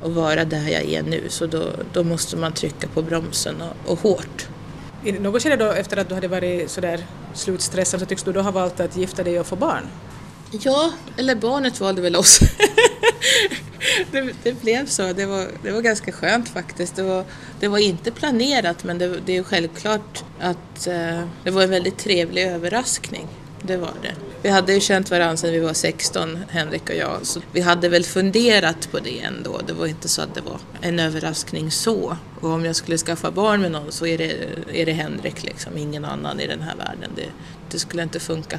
och 0.00 0.14
vara 0.14 0.44
där 0.44 0.68
jag 0.68 0.82
är 0.82 1.02
nu 1.02 1.22
så 1.28 1.46
då, 1.46 1.64
då 1.92 2.04
måste 2.04 2.36
man 2.36 2.52
trycka 2.52 2.88
på 2.88 3.02
bromsen 3.02 3.62
och, 3.62 3.92
och 3.92 3.98
hårt. 3.98 4.48
I 5.04 5.12
något 5.12 5.42
skede 5.42 5.56
då 5.56 5.72
efter 5.72 5.96
att 5.96 6.08
du 6.08 6.14
hade 6.14 6.28
varit 6.28 6.70
sådär 6.70 7.06
slutstressad 7.34 8.00
så 8.00 8.06
tycks 8.06 8.22
du 8.22 8.32
då 8.32 8.40
ha 8.40 8.50
valt 8.50 8.80
att 8.80 8.96
gifta 8.96 9.22
dig 9.22 9.40
och 9.40 9.46
få 9.46 9.56
barn? 9.56 9.84
Ja, 10.60 10.92
eller 11.16 11.34
barnet 11.34 11.80
valde 11.80 12.02
väl 12.02 12.16
oss. 12.16 12.40
det, 14.10 14.32
det, 14.42 14.62
blev 14.62 14.86
så. 14.86 15.12
Det 15.12 15.26
var, 15.26 15.46
det 15.62 15.70
var 15.72 15.80
ganska 15.80 16.12
skönt 16.12 16.48
faktiskt. 16.48 16.96
Det 16.96 17.02
var, 17.02 17.24
det 17.60 17.68
var 17.68 17.78
inte 17.78 18.10
planerat 18.10 18.84
men 18.84 18.98
det, 18.98 19.20
det 19.26 19.36
är 19.36 19.42
självklart 19.42 20.24
att 20.40 20.86
eh, 20.86 21.20
det 21.44 21.50
var 21.50 21.62
en 21.62 21.70
väldigt 21.70 21.98
trevlig 21.98 22.42
överraskning. 22.42 23.28
Det 23.62 23.76
var 23.76 23.92
det. 24.02 24.14
Vi 24.42 24.48
hade 24.48 24.72
ju 24.72 24.80
känt 24.80 25.10
varandra 25.10 25.36
sedan 25.36 25.52
vi 25.52 25.58
var 25.58 25.72
16, 25.72 26.38
Henrik 26.48 26.90
och 26.90 26.96
jag, 26.96 27.18
så 27.22 27.40
vi 27.52 27.60
hade 27.60 27.88
väl 27.88 28.04
funderat 28.04 28.88
på 28.90 28.98
det 28.98 29.20
ändå. 29.20 29.60
Det 29.66 29.72
var 29.72 29.86
inte 29.86 30.08
så 30.08 30.22
att 30.22 30.34
det 30.34 30.40
var 30.40 30.60
en 30.80 31.00
överraskning 31.00 31.70
så. 31.70 32.16
Och 32.40 32.50
om 32.50 32.64
jag 32.64 32.76
skulle 32.76 32.98
skaffa 32.98 33.30
barn 33.30 33.60
med 33.60 33.72
någon 33.72 33.92
så 33.92 34.06
är 34.06 34.18
det, 34.18 34.32
är 34.72 34.86
det 34.86 34.92
Henrik, 34.92 35.42
liksom. 35.42 35.76
ingen 35.76 36.04
annan 36.04 36.40
i 36.40 36.46
den 36.46 36.60
här 36.60 36.76
världen. 36.76 37.10
Det, 37.16 37.26
det 37.70 37.78
skulle 37.78 38.02
inte 38.02 38.20
funka. 38.20 38.58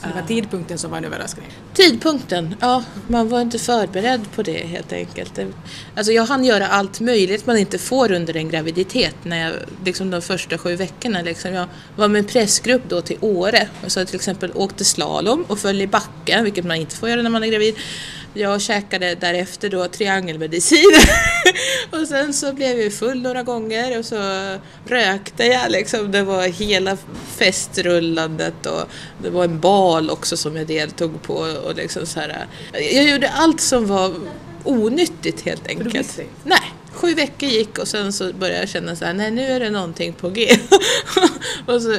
Så 0.00 0.08
det 0.08 0.14
var 0.14 0.26
tidpunkten 0.26 0.78
som 0.78 0.90
var 0.90 0.98
en 0.98 1.04
överraskning? 1.04 1.46
Tidpunkten, 1.74 2.54
ja. 2.60 2.84
Man 3.08 3.28
var 3.28 3.40
inte 3.40 3.58
förberedd 3.58 4.20
på 4.34 4.42
det 4.42 4.66
helt 4.66 4.92
enkelt. 4.92 5.38
Alltså 5.96 6.12
jag 6.12 6.24
hann 6.24 6.44
göra 6.44 6.66
allt 6.66 7.00
möjligt 7.00 7.46
man 7.46 7.56
inte 7.56 7.78
får 7.78 8.12
under 8.12 8.36
en 8.36 8.48
graviditet. 8.48 9.16
När 9.22 9.44
jag, 9.44 9.52
liksom 9.84 10.10
de 10.10 10.22
första 10.22 10.58
sju 10.58 10.76
veckorna. 10.76 11.22
Liksom. 11.22 11.52
Jag 11.52 11.66
var 11.96 12.08
med 12.08 12.18
en 12.18 12.24
pressgrupp 12.24 12.82
då 12.88 13.00
till 13.00 13.18
Åre. 13.20 13.68
Så 13.86 14.04
till 14.04 14.16
exempel 14.16 14.52
åkte 14.54 14.84
slalom 14.84 15.44
och 15.48 15.58
föll 15.58 15.80
i 15.80 15.86
backen, 15.86 16.44
vilket 16.44 16.64
man 16.64 16.76
inte 16.76 16.96
får 16.96 17.08
göra 17.08 17.22
när 17.22 17.30
man 17.30 17.44
är 17.44 17.48
gravid. 17.48 17.74
Jag 18.36 18.60
käkade 18.60 19.14
därefter 19.14 19.70
då 19.70 19.88
triangelmedicin 19.88 20.90
och 21.90 22.08
sen 22.08 22.34
så 22.34 22.52
blev 22.52 22.80
jag 22.80 22.92
full 22.92 23.22
några 23.22 23.42
gånger 23.42 23.98
och 23.98 24.04
så 24.04 24.16
rökte 24.86 25.44
jag 25.44 25.70
liksom. 25.70 26.12
Det 26.12 26.22
var 26.22 26.42
hela 26.42 26.96
festrullandet 27.36 28.66
och 28.66 28.88
det 29.22 29.30
var 29.30 29.44
en 29.44 29.60
bal 29.60 30.10
också 30.10 30.36
som 30.36 30.56
jag 30.56 30.66
deltog 30.66 31.22
på 31.22 31.34
och 31.34 31.74
liksom 31.74 32.06
så 32.06 32.20
här. 32.20 32.46
Jag 32.72 33.04
gjorde 33.04 33.28
allt 33.28 33.60
som 33.60 33.86
var 33.86 34.14
onyttigt 34.64 35.40
helt 35.40 35.68
enkelt. 35.68 36.20
Nej, 36.44 36.72
sju 36.92 37.14
veckor 37.14 37.48
gick 37.48 37.78
och 37.78 37.88
sen 37.88 38.12
så 38.12 38.32
började 38.32 38.60
jag 38.60 38.68
känna 38.68 38.96
så 38.96 39.04
här, 39.04 39.14
nej 39.14 39.30
nu 39.30 39.42
är 39.42 39.60
det 39.60 39.70
någonting 39.70 40.12
på 40.12 40.28
G. 40.30 40.48
och 41.66 41.82
så 41.82 41.96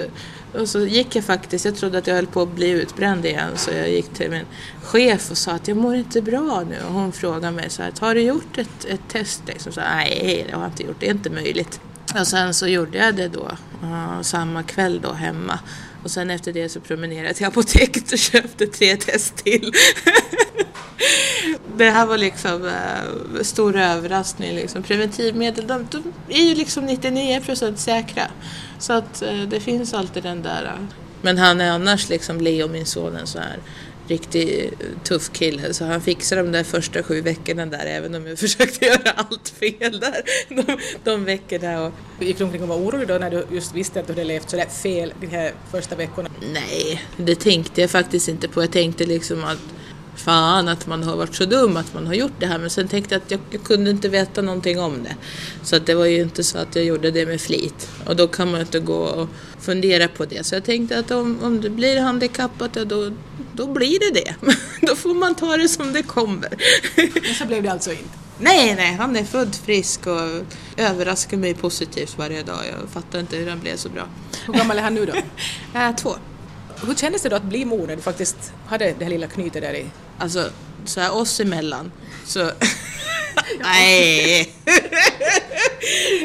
och 0.60 0.70
så 0.70 0.86
gick 0.86 1.16
jag 1.16 1.24
faktiskt, 1.24 1.66
jag 1.66 1.76
trodde 1.76 1.98
att 1.98 2.08
jag 2.08 2.16
höll 2.16 2.28
på 2.28 2.42
att 2.42 2.56
bli 2.56 2.70
utbränd 2.70 3.26
igen, 3.26 3.52
så 3.56 3.72
jag 3.72 3.90
gick 3.90 4.14
till 4.14 4.32
min 4.32 4.46
chef 4.84 5.32
och 5.32 5.38
sa 5.38 5.52
att 5.52 5.68
jag 5.68 5.78
mår 5.78 5.96
inte 5.96 6.22
bra 6.22 6.64
nu. 6.70 6.76
Och 6.88 6.94
hon 6.94 7.12
frågade 7.12 7.52
mig 7.52 7.70
så 7.70 7.84
här, 7.84 7.94
har 8.00 8.16
du 8.16 8.22
gjort 8.22 8.58
ett, 8.58 8.86
ett 8.86 9.02
test? 9.08 9.42
Liksom, 9.48 9.72
så, 9.72 9.82
Nej, 9.82 10.46
det 10.48 10.56
har 10.56 10.62
jag 10.62 10.72
inte 10.72 10.84
gjort, 10.84 10.98
det 11.00 11.08
är 11.08 11.12
inte 11.12 11.30
möjligt. 11.30 11.80
Och 12.20 12.28
sen 12.28 12.54
så 12.54 12.68
gjorde 12.68 12.98
jag 12.98 13.16
det 13.16 13.28
då, 13.28 13.52
eh, 13.84 14.22
samma 14.22 14.64
kväll 14.64 15.02
då 15.04 15.12
hemma. 15.12 15.60
Och 16.04 16.12
sen 16.12 16.30
efter 16.30 16.54
det 16.54 16.70
så 16.70 16.80
promenerade 16.80 17.28
jag 17.28 17.36
till 17.36 17.46
apoteket 17.46 18.12
och 18.12 18.18
köpte 18.20 18.68
tre 18.68 18.96
test 18.96 19.36
till. 19.36 19.74
det 21.78 21.90
här 21.90 22.06
var 22.06 22.18
liksom 22.18 22.64
uh, 22.64 23.42
stor 23.42 23.78
överraskning. 23.78 24.56
Liksom. 24.56 24.84
Preventivmedel, 24.84 25.68
de, 25.68 25.88
de 25.92 26.14
är 26.30 26.44
ju 26.44 26.56
liksom 26.56 26.90
99% 26.90 27.76
säkra. 27.76 28.28
Så 28.80 28.94
att 28.94 29.24
uh, 29.32 29.44
det 29.44 29.60
finns 29.60 29.94
alltid 29.94 30.24
den 30.24 30.42
där. 30.42 30.64
Uh. 30.64 30.86
Men 31.22 31.38
han 31.38 31.62
är 31.62 31.72
annars 31.72 32.10
liksom 32.10 32.42
Leo, 32.42 32.68
min 32.68 32.86
son, 32.86 33.16
en 33.16 33.28
så 33.28 33.40
här 33.40 33.60
riktigt 34.08 34.74
tuff 35.04 35.32
kille 35.34 35.74
så 35.74 35.86
han 35.86 36.02
fixade 36.02 36.42
de 36.42 36.52
där 36.52 36.64
första 36.64 37.04
sju 37.04 37.22
veckorna 37.22 37.66
där 37.66 37.86
även 37.86 38.16
om 38.16 38.28
jag 38.28 38.40
försökte 38.46 38.86
göra 38.86 39.12
allt 39.16 39.50
fel 39.50 40.00
där 40.00 40.22
de, 40.50 40.78
de 41.04 41.26
veckorna. 41.26 41.86
Och... 41.86 41.94
Gick 42.20 42.38
du 42.38 42.44
omkring 42.44 42.64
och 42.64 42.68
var 42.68 42.76
orolig 42.76 43.08
då 43.08 43.14
när 43.14 43.32
du 43.32 43.46
just 43.52 43.76
visste 43.76 44.00
att 44.00 44.08
du 44.08 44.14
hade 44.14 44.24
levt 44.24 44.50
sådär 44.50 44.66
fel 44.66 45.14
de 45.22 45.28
här 45.28 45.54
första 45.72 45.96
veckorna? 45.96 46.30
Nej, 46.54 47.02
det 47.18 47.36
tänkte 47.36 47.82
jag 47.82 47.90
faktiskt 47.90 48.28
inte 48.28 48.48
på. 48.48 48.64
Jag 48.64 48.72
tänkte 48.72 49.06
liksom 49.06 49.44
att 49.44 49.60
fan 50.16 50.68
att 50.68 50.88
man 50.88 51.04
har 51.04 51.16
varit 51.16 51.36
så 51.36 51.46
dum 51.46 51.78
att 51.78 51.94
man 51.94 52.08
har 52.08 52.14
gjort 52.14 52.34
det 52.40 52.46
här 52.46 52.58
men 52.58 52.70
sen 52.70 52.88
tänkte 52.88 53.16
jag 53.16 53.22
att 53.22 53.32
jag, 53.32 53.40
jag, 53.50 53.64
kunde 53.64 53.90
inte 53.92 54.10
veta 54.10 54.42
någonting 54.42 54.80
om 54.80 55.04
det. 55.04 55.16
Så 55.64 55.76
att 55.76 55.86
det 55.86 55.96
var 55.96 56.06
ju 56.06 56.22
inte 56.22 56.44
så 56.44 56.58
att 56.58 56.76
jag 56.76 56.86
gjorde 56.86 57.12
det 57.12 57.26
med 57.26 57.42
flit 57.42 57.90
och 58.06 58.16
då 58.16 58.28
kan 58.28 58.52
man 58.52 58.62
inte 58.62 58.80
gå 58.80 59.00
och 59.00 59.30
fundera 59.60 60.08
på 60.08 60.26
det. 60.26 60.46
Så 60.46 60.56
jag 60.56 60.64
tänkte 60.64 61.00
att 61.00 61.12
om, 61.12 61.40
om 61.42 61.62
det 61.62 61.70
blir 61.70 62.02
handikappat, 62.02 62.72
ja, 62.76 62.86
då, 62.86 63.12
då 63.54 63.68
blir 63.68 64.00
det 64.00 64.20
det. 64.20 64.36
då 64.88 64.96
får 64.96 65.14
man 65.14 65.36
ta 65.36 65.58
det 65.58 65.68
som 65.68 65.94
det 65.94 66.04
kommer. 66.04 66.50
men 66.96 67.34
så 67.34 67.46
blev 67.46 67.64
det 67.64 67.72
alltså 67.72 67.92
inte? 67.92 68.26
Nej, 68.40 68.76
nej, 68.76 68.94
han 68.94 69.16
är 69.16 69.24
född 69.24 69.56
frisk 69.56 70.08
och 70.08 70.46
överraskar 70.78 71.38
mig 71.38 71.54
positivt 71.54 72.18
varje 72.18 72.44
dag. 72.44 72.60
Jag 72.72 72.90
fattar 72.90 73.20
inte 73.20 73.38
hur 73.38 73.50
han 73.50 73.60
blev 73.60 73.76
så 73.76 73.90
bra. 73.90 74.08
Hur 74.46 74.54
gammal 74.54 74.78
är 74.78 74.82
han 74.82 74.96
nu 74.96 75.06
då? 75.06 75.14
äh, 75.80 75.96
två. 75.98 76.16
Hur 76.82 76.96
kändes 76.96 77.22
det 77.22 77.30
då 77.30 77.36
att 77.36 77.44
bli 77.44 77.66
mor 77.66 77.88
när 77.88 77.96
du 77.96 78.02
faktiskt 78.02 78.54
hade 78.68 78.94
det 79.00 79.06
här 79.06 79.12
lilla 79.12 79.28
knytet 79.28 79.62
där 79.62 79.74
i? 79.74 79.86
Alltså, 80.18 80.50
så 80.86 81.00
här 81.00 81.16
oss 81.16 81.40
emellan 81.40 81.92
så... 82.26 82.40
Nej! 83.62 84.52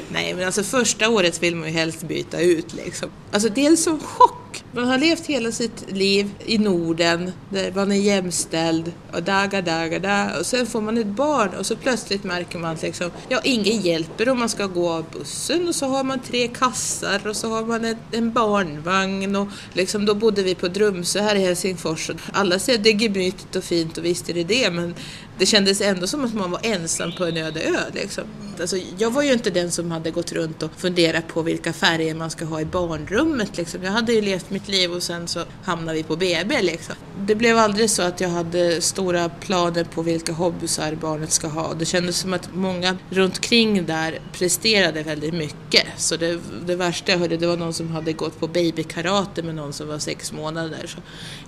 Nej 0.08 0.34
men 0.34 0.46
alltså 0.46 0.62
första 0.62 1.08
året 1.08 1.42
vill 1.42 1.56
man 1.56 1.68
ju 1.68 1.74
helst 1.74 2.02
byta 2.02 2.40
ut 2.40 2.72
liksom. 2.72 3.10
Alltså 3.32 3.48
dels 3.48 3.84
som 3.84 4.00
chock. 4.00 4.39
Man 4.72 4.88
har 4.88 4.98
levt 4.98 5.26
hela 5.26 5.52
sitt 5.52 5.90
liv 5.90 6.30
i 6.46 6.58
Norden, 6.58 7.32
där 7.48 7.72
man 7.74 7.92
är 7.92 7.96
jämställd 7.96 8.92
och 9.12 9.22
daga 9.22 9.62
daga 9.62 9.98
da. 9.98 10.38
Och 10.38 10.46
sen 10.46 10.66
får 10.66 10.80
man 10.80 10.98
ett 10.98 11.06
barn 11.06 11.48
och 11.58 11.66
så 11.66 11.76
plötsligt 11.76 12.24
märker 12.24 12.58
man 12.58 12.74
att 12.74 12.82
liksom, 12.82 13.10
ja 13.28 13.40
ingen 13.44 13.80
hjälper 13.80 14.28
om 14.28 14.38
man 14.38 14.48
ska 14.48 14.66
gå 14.66 14.90
av 14.90 15.04
bussen. 15.12 15.68
Och 15.68 15.74
så 15.74 15.86
har 15.86 16.04
man 16.04 16.20
tre 16.20 16.48
kassar 16.48 17.26
och 17.26 17.36
så 17.36 17.48
har 17.48 17.64
man 17.64 17.84
en, 17.84 17.96
en 18.12 18.32
barnvagn 18.32 19.36
och 19.36 19.48
liksom 19.72 20.06
då 20.06 20.14
bodde 20.14 20.42
vi 20.42 20.54
på 20.54 20.68
Drumsö 20.68 21.20
här 21.20 21.36
i 21.36 21.40
Helsingfors. 21.40 22.10
Och 22.10 22.16
alla 22.32 22.58
ser 22.58 22.78
det 22.78 22.90
är 22.90 23.02
gemytligt 23.02 23.56
och 23.56 23.64
fint 23.64 23.98
och 23.98 24.04
visst 24.04 24.28
är 24.28 24.34
det 24.34 24.44
det 24.44 24.70
men 24.70 24.94
det 25.40 25.46
kändes 25.46 25.80
ändå 25.80 26.06
som 26.06 26.24
att 26.24 26.34
man 26.34 26.50
var 26.50 26.60
ensam 26.62 27.12
på 27.12 27.24
en 27.24 27.36
öde 27.36 27.60
ö. 27.60 27.80
Liksom. 27.92 28.24
Alltså, 28.60 28.76
jag 28.98 29.10
var 29.10 29.22
ju 29.22 29.32
inte 29.32 29.50
den 29.50 29.70
som 29.70 29.90
hade 29.90 30.10
gått 30.10 30.32
runt 30.32 30.62
och 30.62 30.70
funderat 30.76 31.28
på 31.28 31.42
vilka 31.42 31.72
färger 31.72 32.14
man 32.14 32.30
ska 32.30 32.44
ha 32.44 32.60
i 32.60 32.64
barnrummet. 32.64 33.56
Liksom. 33.56 33.82
Jag 33.82 33.92
hade 33.92 34.12
ju 34.12 34.20
levt 34.20 34.50
mitt 34.50 34.68
liv 34.68 34.92
och 34.92 35.02
sen 35.02 35.28
så 35.28 35.44
hamnade 35.64 35.96
vi 35.96 36.02
på 36.02 36.16
BB. 36.16 36.62
Liksom. 36.62 36.94
Det 37.18 37.34
blev 37.34 37.58
aldrig 37.58 37.90
så 37.90 38.02
att 38.02 38.20
jag 38.20 38.28
hade 38.28 38.80
stora 38.80 39.28
planer 39.28 39.84
på 39.84 40.02
vilka 40.02 40.32
hobbysar 40.32 40.94
barnet 40.94 41.32
ska 41.32 41.48
ha. 41.48 41.74
Det 41.74 41.84
kändes 41.84 42.18
som 42.18 42.32
att 42.32 42.54
många 42.54 42.96
runt 43.10 43.36
omkring 43.36 43.86
där 43.86 44.18
presterade 44.32 45.02
väldigt 45.02 45.34
mycket. 45.34 45.86
Så 45.96 46.16
det, 46.16 46.40
det 46.66 46.76
värsta 46.76 47.12
jag 47.12 47.18
hörde 47.18 47.36
det 47.36 47.46
var 47.46 47.56
någon 47.56 47.74
som 47.74 47.90
hade 47.90 48.12
gått 48.12 48.40
på 48.40 48.46
babykarate 48.46 49.42
med 49.42 49.54
någon 49.54 49.72
som 49.72 49.88
var 49.88 49.98
sex 49.98 50.32
månader. 50.32 50.86
Så 50.86 50.98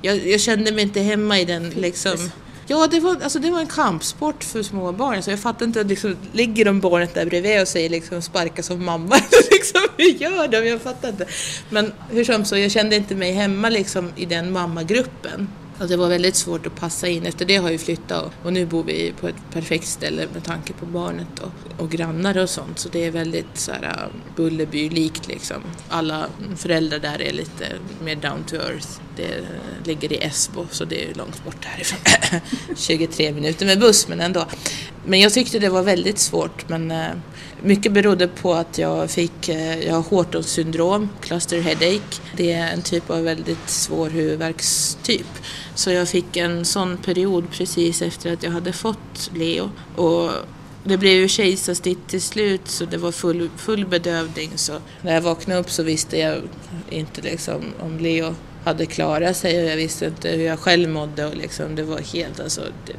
jag, 0.03 0.27
jag 0.27 0.41
kände 0.41 0.73
mig 0.73 0.83
inte 0.83 1.01
hemma 1.01 1.39
i 1.39 1.45
den 1.45 1.71
liksom 1.71 2.31
Ja, 2.67 2.87
det 2.87 3.01
var, 3.01 3.17
alltså, 3.23 3.39
det 3.39 3.51
var 3.51 3.61
en 3.61 3.67
kampsport 3.67 4.45
för 4.45 4.63
små 4.63 4.93
barn. 4.93 5.23
Så 5.23 5.31
jag 5.31 5.41
fattar 5.41 5.67
inte, 5.67 5.85
liksom, 5.85 6.17
ligger 6.33 6.65
de 6.65 6.81
barnet 6.81 7.15
där 7.15 7.27
bredvid 7.27 7.61
och 7.61 7.69
säger 7.69 7.91
liksom 7.91 8.23
sparka 8.23 8.63
som 8.63 8.85
mamma? 8.85 9.17
liksom, 9.51 9.81
hur 9.97 10.11
gör 10.11 10.49
de? 10.49 10.69
Jag 10.69 10.83
fattar 10.83 11.09
inte. 11.09 11.27
Men 11.71 11.93
hur 12.11 12.25
som 12.25 12.45
så, 12.45 12.57
jag 12.57 12.71
kände 12.71 12.97
inte 12.97 13.15
mig 13.15 13.33
hemma 13.33 13.69
liksom, 13.69 14.13
i 14.17 14.27
den 14.27 14.53
mammagruppen. 14.53 15.49
Alltså 15.83 15.97
det 15.97 16.03
var 16.03 16.09
väldigt 16.09 16.37
svårt 16.37 16.67
att 16.67 16.77
passa 16.77 17.09
in. 17.09 17.27
Efter 17.27 17.45
det 17.45 17.57
har 17.57 17.71
jag 17.71 17.81
flyttat 17.81 18.23
och, 18.23 18.47
och 18.47 18.53
nu 18.53 18.67
bor 18.67 18.85
vi 18.85 19.13
på 19.21 19.29
ett 19.29 19.51
perfekt 19.53 19.87
ställe 19.87 20.27
med 20.33 20.45
tanke 20.45 20.73
på 20.73 20.87
barnet 20.87 21.39
och, 21.41 21.83
och 21.83 21.91
grannar 21.91 22.39
och 22.39 22.51
sånt. 22.51 22.79
Så 22.79 22.89
det 22.89 23.05
är 23.05 23.11
väldigt 23.11 23.59
så 23.59 23.73
här, 23.73 24.05
um, 24.05 24.21
Bullerby-likt 24.37 25.29
liksom. 25.29 25.57
Alla 25.89 26.27
föräldrar 26.57 26.99
där 26.99 27.23
är 27.23 27.33
lite 27.33 27.67
mer 28.05 28.17
down 28.17 28.45
to 28.45 28.57
earth. 28.57 28.89
Det 29.17 29.45
ligger 29.85 30.13
i 30.13 30.17
Esbo 30.17 30.67
så 30.71 30.85
det 30.85 31.11
är 31.11 31.15
långt 31.15 31.45
bort 31.45 31.65
härifrån. 31.65 32.01
23 32.77 33.33
minuter 33.33 33.67
med 33.67 33.81
buss 33.81 34.09
men 34.09 34.21
ändå. 34.21 34.47
Men 35.07 35.21
jag 35.21 35.33
tyckte 35.33 35.59
det 35.59 35.69
var 35.69 35.83
väldigt 35.83 36.19
svårt 36.19 36.69
men 36.69 36.91
eh, 36.91 37.11
mycket 37.63 37.93
berodde 37.93 38.29
på 38.29 38.55
att 38.55 38.79
jag 38.79 39.11
fick, 39.11 39.49
eh, 39.49 39.79
jag 39.79 39.95
har 39.95 40.03
Hortons 40.03 40.47
syndrom, 40.47 41.09
cluster 41.21 41.61
headache. 41.61 42.21
Det 42.37 42.53
är 42.53 42.73
en 42.73 42.83
typ 42.83 43.11
av 43.11 43.23
väldigt 43.23 43.71
svår 43.71 44.11
huvudvärkstyp. 44.11 45.27
Så 45.75 45.91
jag 45.91 46.09
fick 46.09 46.37
en 46.37 46.65
sån 46.65 46.97
period 46.97 47.45
precis 47.51 48.03
efter 48.03 48.33
att 48.33 48.43
jag 48.43 48.51
hade 48.51 48.73
fått 48.73 49.31
Leo. 49.35 49.71
Och 49.97 50.31
det 50.85 50.97
blev 50.97 51.13
ju 51.13 51.29
kejsarsnitt 51.29 52.09
till 52.09 52.23
slut 52.23 52.69
så 52.69 52.85
det 52.85 52.97
var 52.97 53.13
full, 53.13 53.51
full 53.57 53.87
bedövning. 53.87 54.51
Så 54.55 54.73
när 55.03 55.15
jag 55.15 55.21
vaknade 55.21 55.61
upp 55.61 55.71
så 55.71 55.83
visste 55.83 56.19
jag 56.19 56.43
inte 56.91 57.21
liksom 57.21 57.61
om 57.81 57.99
Leo 57.99 58.35
hade 58.65 58.87
klarat 58.87 59.37
sig 59.37 59.63
och 59.63 59.71
jag 59.71 59.77
visste 59.77 60.07
inte 60.07 60.29
hur 60.29 60.45
jag 60.45 60.59
själv 60.59 60.89
mådde 60.89 61.27
och 61.27 61.37
liksom, 61.37 61.75
det 61.75 61.83
var 61.83 61.99
helt 61.99 62.41
alltså, 62.41 62.61
det, 62.87 62.93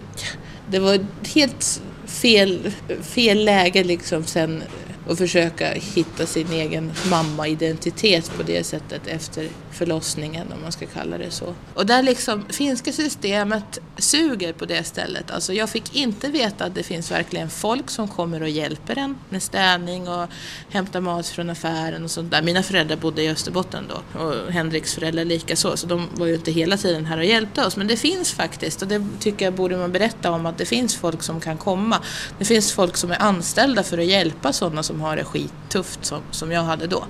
det 0.69 0.79
var 0.79 1.05
helt 1.35 1.81
fel, 2.13 2.71
fel 3.01 3.45
läge 3.45 3.83
liksom 3.83 4.23
sen 4.23 4.63
att 5.09 5.17
försöka 5.17 5.73
hitta 5.73 6.25
sin 6.25 6.51
egen 6.51 6.91
mamma-identitet 7.09 8.31
på 8.37 8.43
det 8.43 8.63
sättet 8.63 9.07
efter 9.07 9.47
förlossningen 9.73 10.53
om 10.53 10.61
man 10.61 10.71
ska 10.71 10.85
kalla 10.85 11.17
det 11.17 11.31
så. 11.31 11.53
Och 11.73 11.85
där 11.85 12.03
liksom 12.03 12.45
finska 12.49 12.91
systemet 12.91 13.79
suger 13.97 14.53
på 14.53 14.65
det 14.65 14.83
stället. 14.83 15.31
Alltså 15.31 15.53
jag 15.53 15.69
fick 15.69 15.95
inte 15.95 16.27
veta 16.27 16.65
att 16.65 16.75
det 16.75 16.83
finns 16.83 17.11
verkligen 17.11 17.49
folk 17.49 17.89
som 17.89 18.07
kommer 18.07 18.41
och 18.41 18.49
hjälper 18.49 18.97
en 18.97 19.17
med 19.29 19.43
städning 19.43 20.07
och 20.07 20.29
hämtar 20.69 21.01
mat 21.01 21.27
från 21.27 21.49
affären 21.49 22.03
och 22.03 22.11
sånt 22.11 22.31
där. 22.31 22.41
Mina 22.41 22.63
föräldrar 22.63 22.97
bodde 22.97 23.23
i 23.23 23.29
Österbotten 23.29 23.83
då 23.89 24.19
och 24.19 24.51
Henriks 24.51 24.93
föräldrar 24.93 25.25
likaså, 25.25 25.77
så 25.77 25.87
de 25.87 26.09
var 26.15 26.27
ju 26.27 26.35
inte 26.35 26.51
hela 26.51 26.77
tiden 26.77 27.05
här 27.05 27.17
och 27.17 27.25
hjälpte 27.25 27.65
oss. 27.65 27.77
Men 27.77 27.87
det 27.87 27.97
finns 27.97 28.31
faktiskt 28.31 28.81
och 28.81 28.87
det 28.87 29.05
tycker 29.19 29.45
jag 29.45 29.53
borde 29.53 29.77
man 29.77 29.91
berätta 29.91 30.31
om 30.31 30.45
att 30.45 30.57
det 30.57 30.65
finns 30.65 30.95
folk 30.95 31.23
som 31.23 31.39
kan 31.39 31.57
komma. 31.57 31.99
Det 32.37 32.45
finns 32.45 32.71
folk 32.71 32.97
som 32.97 33.11
är 33.11 33.21
anställda 33.21 33.83
för 33.83 33.97
att 33.97 34.05
hjälpa 34.05 34.53
sådana 34.53 34.83
som 34.83 35.01
har 35.01 35.15
det 35.15 35.23
skittufft 35.23 36.05
som, 36.05 36.21
som 36.31 36.51
jag 36.51 36.63
hade 36.63 36.87
då. 36.87 37.05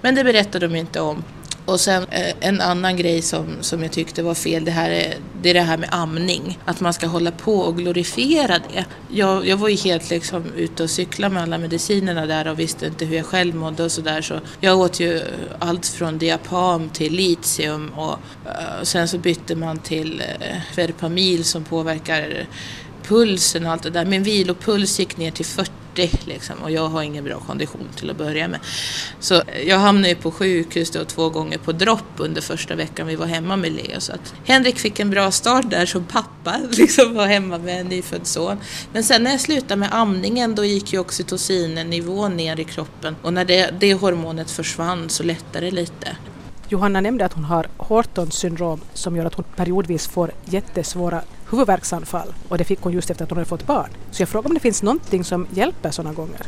Men 0.00 0.14
det 0.14 0.24
berättade 0.24 0.68
de 0.68 0.76
inte 0.76 1.00
om 1.00 1.24
och 1.64 1.80
sen 1.80 2.06
eh, 2.10 2.34
en 2.40 2.60
annan 2.60 2.96
grej 2.96 3.22
som, 3.22 3.46
som 3.60 3.82
jag 3.82 3.92
tyckte 3.92 4.22
var 4.22 4.34
fel, 4.34 4.64
det, 4.64 4.70
här 4.70 4.90
är, 4.90 5.14
det 5.42 5.50
är 5.50 5.54
det 5.54 5.60
här 5.60 5.76
med 5.76 5.88
amning. 5.92 6.58
Att 6.64 6.80
man 6.80 6.92
ska 6.92 7.06
hålla 7.06 7.30
på 7.30 7.58
och 7.58 7.76
glorifiera 7.76 8.58
det. 8.58 8.84
Jag, 9.08 9.46
jag 9.46 9.56
var 9.56 9.68
ju 9.68 9.76
helt 9.76 10.10
liksom 10.10 10.44
ute 10.56 10.82
och 10.82 10.90
cykla 10.90 11.28
med 11.28 11.42
alla 11.42 11.58
medicinerna 11.58 12.26
där 12.26 12.48
och 12.48 12.58
visste 12.58 12.86
inte 12.86 13.04
hur 13.04 13.16
jag 13.16 13.26
själv 13.26 13.54
mådde 13.54 13.84
och 13.84 13.92
sådär. 13.92 14.22
Så 14.22 14.40
jag 14.60 14.78
åt 14.78 15.00
ju 15.00 15.20
allt 15.58 15.86
från 15.86 16.18
diapam 16.18 16.88
till 16.88 17.12
litium 17.12 17.88
och 17.88 18.18
eh, 18.46 18.80
och 18.80 18.88
sen 18.88 19.08
så 19.08 19.18
bytte 19.18 19.54
man 19.54 19.78
till 19.78 20.22
eh, 20.40 20.76
Verpamil 20.76 21.44
som 21.44 21.64
påverkar 21.64 22.46
pulsen 23.02 23.66
och 23.66 23.72
allt 23.72 23.82
det 23.82 23.90
där. 23.90 24.04
Min 24.04 24.22
vilopuls 24.22 24.98
gick 24.98 25.16
ner 25.16 25.30
till 25.30 25.46
40 25.46 25.70
liksom, 25.98 26.56
och 26.62 26.70
jag 26.70 26.88
har 26.88 27.02
ingen 27.02 27.24
bra 27.24 27.40
kondition 27.40 27.88
till 27.96 28.10
att 28.10 28.16
börja 28.16 28.48
med. 28.48 28.60
Så 29.20 29.42
jag 29.66 29.78
hamnade 29.78 30.08
ju 30.08 30.14
på 30.14 30.30
sjukhus 30.30 30.90
då 30.90 31.04
två 31.04 31.28
gånger 31.30 31.58
på 31.58 31.72
dropp 31.72 32.14
under 32.16 32.40
första 32.40 32.74
veckan 32.74 33.06
vi 33.06 33.16
var 33.16 33.26
hemma 33.26 33.56
med 33.56 33.72
Leo. 33.72 34.00
Så 34.00 34.12
att 34.12 34.34
Henrik 34.44 34.78
fick 34.78 35.00
en 35.00 35.10
bra 35.10 35.30
start 35.30 35.70
där 35.70 35.86
som 35.86 36.04
pappa, 36.04 36.60
liksom 36.70 37.14
var 37.14 37.26
hemma 37.26 37.58
med 37.58 37.80
en 37.80 37.86
nyfödd 37.86 38.26
son. 38.26 38.56
Men 38.92 39.04
sen 39.04 39.22
när 39.22 39.30
jag 39.30 39.40
slutade 39.40 39.76
med 39.76 39.88
amningen 39.92 40.54
då 40.54 40.64
gick 40.64 40.92
ju 40.92 40.98
oxytocinnivån 40.98 42.36
ner 42.36 42.60
i 42.60 42.64
kroppen 42.64 43.16
och 43.22 43.32
när 43.32 43.44
det, 43.44 43.74
det 43.80 43.94
hormonet 43.94 44.50
försvann 44.50 45.08
så 45.08 45.22
lättade 45.22 45.66
det 45.66 45.70
lite. 45.70 46.16
Johanna 46.74 47.00
nämnde 47.00 47.24
att 47.24 47.32
hon 47.32 47.44
har 47.44 47.66
Hortons 47.76 48.34
syndrom 48.34 48.80
som 48.94 49.16
gör 49.16 49.24
att 49.24 49.34
hon 49.34 49.44
periodvis 49.56 50.06
får 50.06 50.30
jättesvåra 50.44 51.22
huvudvärksanfall 51.50 52.34
och 52.48 52.58
det 52.58 52.64
fick 52.64 52.80
hon 52.80 52.92
just 52.92 53.10
efter 53.10 53.24
att 53.24 53.30
hon 53.30 53.36
hade 53.36 53.48
fått 53.48 53.66
barn. 53.66 53.88
Så 54.10 54.22
jag 54.22 54.28
frågar 54.28 54.48
om 54.48 54.54
det 54.54 54.60
finns 54.60 54.82
någonting 54.82 55.24
som 55.24 55.46
hjälper 55.50 55.90
sådana 55.90 56.14
gånger? 56.14 56.40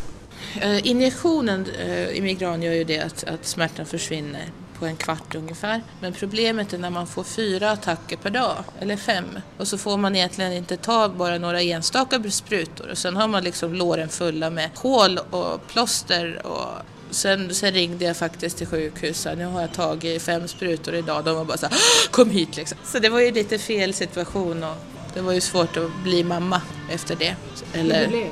Uh, 0.65 0.87
injektionen 0.87 1.67
uh, 1.67 2.09
i 2.09 2.21
migran 2.21 2.63
gör 2.63 2.73
ju 2.73 2.85
det 2.85 3.01
att, 3.01 3.25
att 3.25 3.47
smärtan 3.47 3.87
försvinner 3.87 4.45
på 4.79 4.87
en 4.87 4.97
kvart 4.97 5.35
ungefär. 5.35 5.83
Men 6.01 6.13
problemet 6.13 6.73
är 6.73 6.79
när 6.79 6.91
man 6.91 7.07
får 7.07 7.25
fyra 7.25 7.71
attacker 7.71 8.17
per 8.17 8.31
dag, 8.31 8.57
eller 8.81 8.97
fem. 8.97 9.25
Och 9.59 9.69
så 9.69 9.79
får 9.79 9.97
man 9.97 10.17
egentligen 10.17 10.53
inte 10.53 10.77
ta 10.77 11.09
bara 11.09 11.39
några 11.39 11.63
enstaka 11.63 12.31
sprutor. 12.31 12.91
Och 12.91 12.99
sen 12.99 13.17
har 13.17 13.29
man 13.29 13.45
liksom 13.45 13.75
låren 13.75 14.09
fulla 14.09 14.51
med 14.51 14.71
hål 14.75 15.19
och 15.31 15.67
plåster 15.67 16.47
och 16.47 16.83
Sen, 17.11 17.55
sen, 17.55 17.73
ringde 17.73 18.05
jag 18.05 18.17
faktiskt 18.17 18.59
till 18.59 18.67
sjukhuset. 18.67 19.39
Nu 19.39 19.45
har 19.45 19.61
jag 19.61 19.73
tagit 19.73 20.23
fem 20.23 20.49
sprutor 20.49 20.95
idag. 20.95 21.25
De 21.25 21.37
var 21.37 21.45
bara 21.45 21.59
så 21.59 21.67
här, 21.67 21.79
kom 22.11 22.31
hit 22.31 22.57
liksom. 22.57 22.79
Så 22.85 22.99
det 22.99 23.09
var 23.09 23.21
ju 23.21 23.33
lite 23.33 23.59
fel 23.59 23.95
situation 23.95 24.65
och 24.65 24.77
det 25.15 25.21
var 25.21 25.33
ju 25.33 25.41
svårt 25.41 25.77
att 25.77 26.03
bli 26.03 26.25
mamma 26.25 26.63
efter 26.91 27.17
det. 27.17 27.37
Eller... 27.73 28.31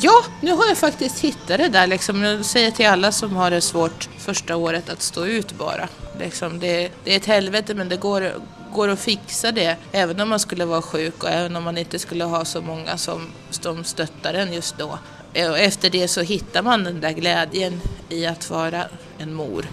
Ja, 0.00 0.24
nu 0.40 0.52
har 0.52 0.66
jag 0.66 0.78
faktiskt 0.78 1.18
hittat 1.18 1.58
det 1.58 1.68
där 1.68 1.86
liksom. 1.86 2.22
Jag 2.22 2.44
säger 2.44 2.70
till 2.70 2.86
alla 2.86 3.12
som 3.12 3.36
har 3.36 3.50
det 3.50 3.60
svårt 3.60 4.08
första 4.18 4.56
året 4.56 4.88
att 4.88 5.02
stå 5.02 5.26
ut 5.26 5.52
bara. 5.52 5.88
Liksom, 6.18 6.60
det, 6.60 6.90
det 7.04 7.12
är 7.12 7.16
ett 7.16 7.26
helvete 7.26 7.74
men 7.74 7.88
det 7.88 7.96
går, 7.96 8.32
går 8.72 8.88
att 8.88 9.00
fixa 9.00 9.52
det 9.52 9.76
även 9.92 10.20
om 10.20 10.28
man 10.28 10.40
skulle 10.40 10.64
vara 10.64 10.82
sjuk 10.82 11.24
och 11.24 11.30
även 11.30 11.56
om 11.56 11.64
man 11.64 11.78
inte 11.78 11.98
skulle 11.98 12.24
ha 12.24 12.44
så 12.44 12.60
många 12.60 12.96
som, 12.96 13.26
som 13.50 13.84
stöttar 13.84 14.34
en 14.34 14.52
just 14.52 14.78
då. 14.78 14.98
Eh, 15.36 15.50
och 15.50 15.58
efter 15.58 15.90
det 15.90 16.08
så 16.08 16.20
hittar 16.20 16.62
man 16.62 16.84
den 16.84 17.00
där 17.00 17.12
glädjen 17.12 17.80
i 18.08 18.26
att 18.26 18.50
vara 18.50 18.84
en 19.18 19.34
mor. 19.34 19.66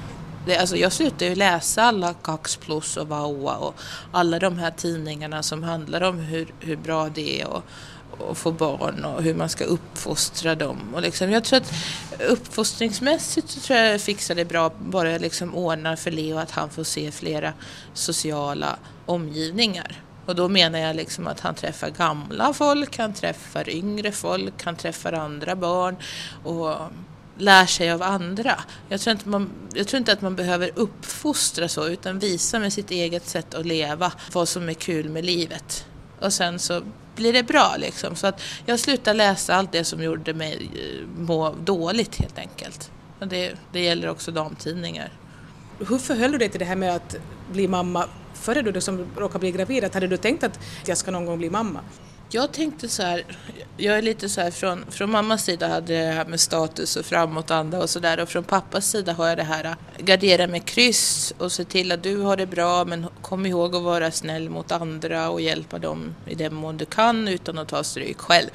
Det, 0.45 0.57
alltså 0.57 0.75
jag 0.75 0.93
slutade 0.93 1.25
ju 1.25 1.35
läsa 1.35 1.83
alla 1.83 2.13
Kax 2.13 2.55
Plus 2.55 2.97
och 2.97 3.07
Vaua 3.07 3.55
och 3.55 3.75
alla 4.11 4.39
de 4.39 4.57
här 4.57 4.71
tidningarna 4.71 5.43
som 5.43 5.63
handlar 5.63 6.01
om 6.01 6.19
hur, 6.19 6.53
hur 6.59 6.75
bra 6.75 7.09
det 7.09 7.41
är 7.41 7.47
och, 7.47 7.63
och 8.17 8.37
få 8.37 8.51
barn 8.51 9.05
och 9.05 9.23
hur 9.23 9.35
man 9.35 9.49
ska 9.49 9.63
uppfostra 9.63 10.55
dem. 10.55 10.77
Och 10.93 11.01
liksom, 11.01 11.31
jag 11.31 11.43
tror 11.43 11.57
att 11.57 11.73
uppfostringsmässigt 12.29 13.49
så 13.49 13.59
tror 13.59 13.79
jag 13.79 13.93
jag 13.93 14.01
fixar 14.01 14.35
det 14.35 14.45
bra 14.45 14.71
bara 14.79 15.11
jag 15.11 15.21
liksom 15.21 15.55
ordnar 15.55 15.95
för 15.95 16.11
Leo 16.11 16.37
att 16.37 16.51
han 16.51 16.69
får 16.69 16.83
se 16.83 17.11
flera 17.11 17.53
sociala 17.93 18.77
omgivningar. 19.05 20.03
Och 20.25 20.35
då 20.35 20.49
menar 20.49 20.79
jag 20.79 20.95
liksom 20.95 21.27
att 21.27 21.39
han 21.39 21.55
träffar 21.55 21.89
gamla 21.89 22.53
folk, 22.53 22.97
han 22.97 23.13
träffar 23.13 23.69
yngre 23.69 24.11
folk, 24.11 24.63
han 24.63 24.75
träffar 24.75 25.13
andra 25.13 25.55
barn 25.55 25.95
och 26.43 26.77
lär 27.37 27.65
sig 27.65 27.91
av 27.91 28.01
andra. 28.01 28.63
Jag 28.89 29.01
tror, 29.01 29.11
inte 29.11 29.29
man, 29.29 29.49
jag 29.73 29.87
tror 29.87 29.97
inte 29.97 30.13
att 30.13 30.21
man 30.21 30.35
behöver 30.35 30.71
uppfostra 30.75 31.67
så 31.67 31.87
utan 31.87 32.19
visa 32.19 32.59
med 32.59 32.73
sitt 32.73 32.91
eget 32.91 33.27
sätt 33.27 33.53
att 33.53 33.65
leva 33.65 34.11
vad 34.33 34.47
som 34.47 34.69
är 34.69 34.73
kul 34.73 35.09
med 35.09 35.25
livet. 35.25 35.85
Och 36.19 36.33
sen 36.33 36.59
så 36.59 36.81
blir 37.15 37.33
det 37.33 37.43
bra 37.43 37.75
liksom. 37.77 38.15
Så 38.15 38.27
att 38.27 38.41
jag 38.65 38.79
slutar 38.79 39.13
läsa 39.13 39.55
allt 39.55 39.71
det 39.71 39.83
som 39.83 40.03
gjorde 40.03 40.33
mig 40.33 40.69
eh, 40.75 41.21
må 41.21 41.55
dåligt 41.63 42.15
helt 42.15 42.37
enkelt. 42.37 42.91
Och 43.19 43.27
det, 43.27 43.53
det 43.71 43.79
gäller 43.79 44.09
också 44.09 44.31
damtidningar. 44.31 45.11
Hur 45.79 45.97
förhöll 45.97 46.31
du 46.31 46.37
dig 46.37 46.49
till 46.49 46.59
det 46.59 46.65
här 46.65 46.75
med 46.75 46.95
att 46.95 47.15
bli 47.51 47.67
mamma 47.67 48.05
före 48.33 48.61
du 48.61 48.81
som 48.81 49.05
råkade 49.17 49.39
bli 49.39 49.51
gravid? 49.51 49.83
Att 49.83 49.93
hade 49.93 50.07
du 50.07 50.17
tänkt 50.17 50.43
att 50.43 50.59
jag 50.85 50.97
ska 50.97 51.11
någon 51.11 51.25
gång 51.25 51.37
bli 51.37 51.49
mamma? 51.49 51.79
Jag 52.35 52.51
tänkte 52.51 52.89
så 52.89 53.03
här, 53.03 53.25
jag 53.77 53.97
är 53.97 54.01
lite 54.01 54.29
så 54.29 54.41
här 54.41 54.51
från, 54.51 54.85
från 54.89 55.11
mammas 55.11 55.43
sida 55.43 55.67
hade 55.67 55.93
jag 55.93 56.07
det 56.07 56.13
här 56.13 56.25
med 56.25 56.39
status 56.39 56.95
och 56.95 57.05
framåtanda 57.05 57.79
och 57.79 57.89
sådär 57.89 58.19
och 58.19 58.29
från 58.29 58.43
pappas 58.43 58.89
sida 58.89 59.13
har 59.13 59.27
jag 59.27 59.37
det 59.37 59.43
här 59.43 59.75
gardera 59.97 60.47
med 60.47 60.65
kryss 60.65 61.33
och 61.37 61.51
se 61.51 61.63
till 61.63 61.91
att 61.91 62.03
du 62.03 62.17
har 62.17 62.37
det 62.37 62.45
bra 62.45 62.85
men 62.85 63.05
kom 63.21 63.45
ihåg 63.45 63.75
att 63.75 63.83
vara 63.83 64.11
snäll 64.11 64.49
mot 64.49 64.71
andra 64.71 65.29
och 65.29 65.41
hjälpa 65.41 65.79
dem 65.79 66.15
i 66.27 66.35
den 66.35 66.53
mån 66.53 66.77
du 66.77 66.85
kan 66.85 67.27
utan 67.27 67.57
att 67.57 67.67
ta 67.67 67.83
stryk 67.83 68.17
själv. 68.17 68.49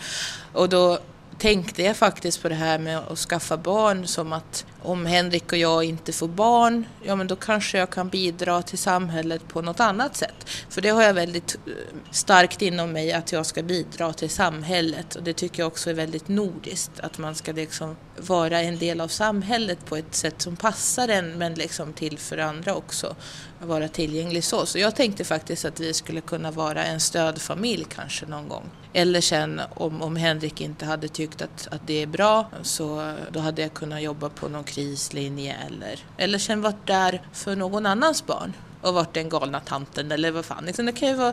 Och 0.53 0.69
då 0.69 0.99
tänkte 1.39 1.83
jag 1.83 1.97
faktiskt 1.97 2.43
på 2.43 2.49
det 2.49 2.55
här 2.55 2.79
med 2.79 2.99
att 2.99 3.19
skaffa 3.19 3.57
barn 3.57 4.07
som 4.07 4.33
att 4.33 4.67
om 4.89 5.07
Henrik 5.07 5.53
och 5.53 5.59
jag 5.59 5.85
inte 5.85 6.13
får 6.13 6.29
barn, 6.29 6.85
ja 7.03 7.17
men 7.17 7.27
då 7.27 7.37
kanske 7.37 7.79
jag 7.79 7.91
kan 7.91 8.09
bidra 8.09 8.63
till 8.63 8.79
samhället 8.79 9.49
på 9.49 9.63
något 9.63 9.81
annat 9.81 10.17
sätt. 10.17 10.47
För 10.69 10.81
det 10.81 10.89
har 10.89 11.03
jag 11.03 11.15
väldigt 11.15 11.55
eh, 11.67 11.73
starkt 12.11 12.63
inom 12.63 12.93
mig 12.93 13.13
att 13.13 13.33
jag 13.33 13.47
ska 13.47 13.63
bidra 13.63 14.13
till 14.13 14.31
samhället 14.31 15.15
och 15.17 15.23
det 15.23 15.33
tycker 15.33 15.63
jag 15.63 15.67
också 15.67 15.91
är 15.91 15.95
väldigt 15.95 16.29
nordiskt, 16.29 17.01
att 17.01 17.19
man 17.19 17.35
ska 17.35 17.53
liksom 17.53 17.97
vara 18.17 18.61
en 18.61 18.79
del 18.79 19.01
av 19.01 19.09
samhället 19.09 19.87
på 19.87 19.97
ett 19.97 20.15
sätt 20.15 20.43
som 20.43 20.57
passar 20.57 21.09
en 21.09 21.39
men 21.39 21.55
liksom 21.55 21.93
till 21.93 22.19
för 22.19 22.39
andra 22.39 22.75
också, 22.75 23.17
vara 23.63 23.89
tillgänglig 23.89 24.45
så. 24.45 24.67
Så 24.67 24.79
jag 24.79 24.97
tänkte 24.97 25.25
faktiskt 25.25 25.65
att 25.65 25.81
vi 25.81 25.95
skulle 25.95 26.21
kunna 26.21 26.51
vara 26.51 26.85
en 26.85 27.01
stödfamilj 27.01 27.87
kanske 27.95 28.27
någon 28.27 28.49
gång. 28.49 28.71
Eller 28.99 29.21
sen 29.21 29.61
om, 29.75 30.03
om 30.03 30.17
Henrik 30.17 30.61
inte 30.61 30.87
hade 30.87 31.09
tyckt 31.09 31.43
att, 31.43 31.69
att 31.71 31.81
det 31.87 32.03
är 32.03 32.07
bra 32.07 32.47
så 32.63 33.13
då 33.31 33.41
hade 33.41 33.63
jag 33.63 33.75
kunnat 33.75 34.03
jobba 34.03 34.29
på 34.29 34.49
någon 34.49 34.65
krislinje 34.65 35.57
eller, 35.67 35.99
eller 36.17 36.39
sen 36.39 36.63
varit 36.63 36.87
där 36.87 37.23
för 37.33 37.57
någon 37.57 37.87
annans 37.87 38.27
barn 38.27 38.53
och 38.83 38.95
varit 38.95 39.15
den 39.15 39.29
galna 39.29 39.61
tanten 39.61 40.13
eller 40.13 40.31
vad 40.31 40.45
fan. 40.45 40.65
Liksom 40.65 40.87
det 40.87 40.93
kan 40.93 41.09
ju 41.09 41.15
vara, 41.15 41.33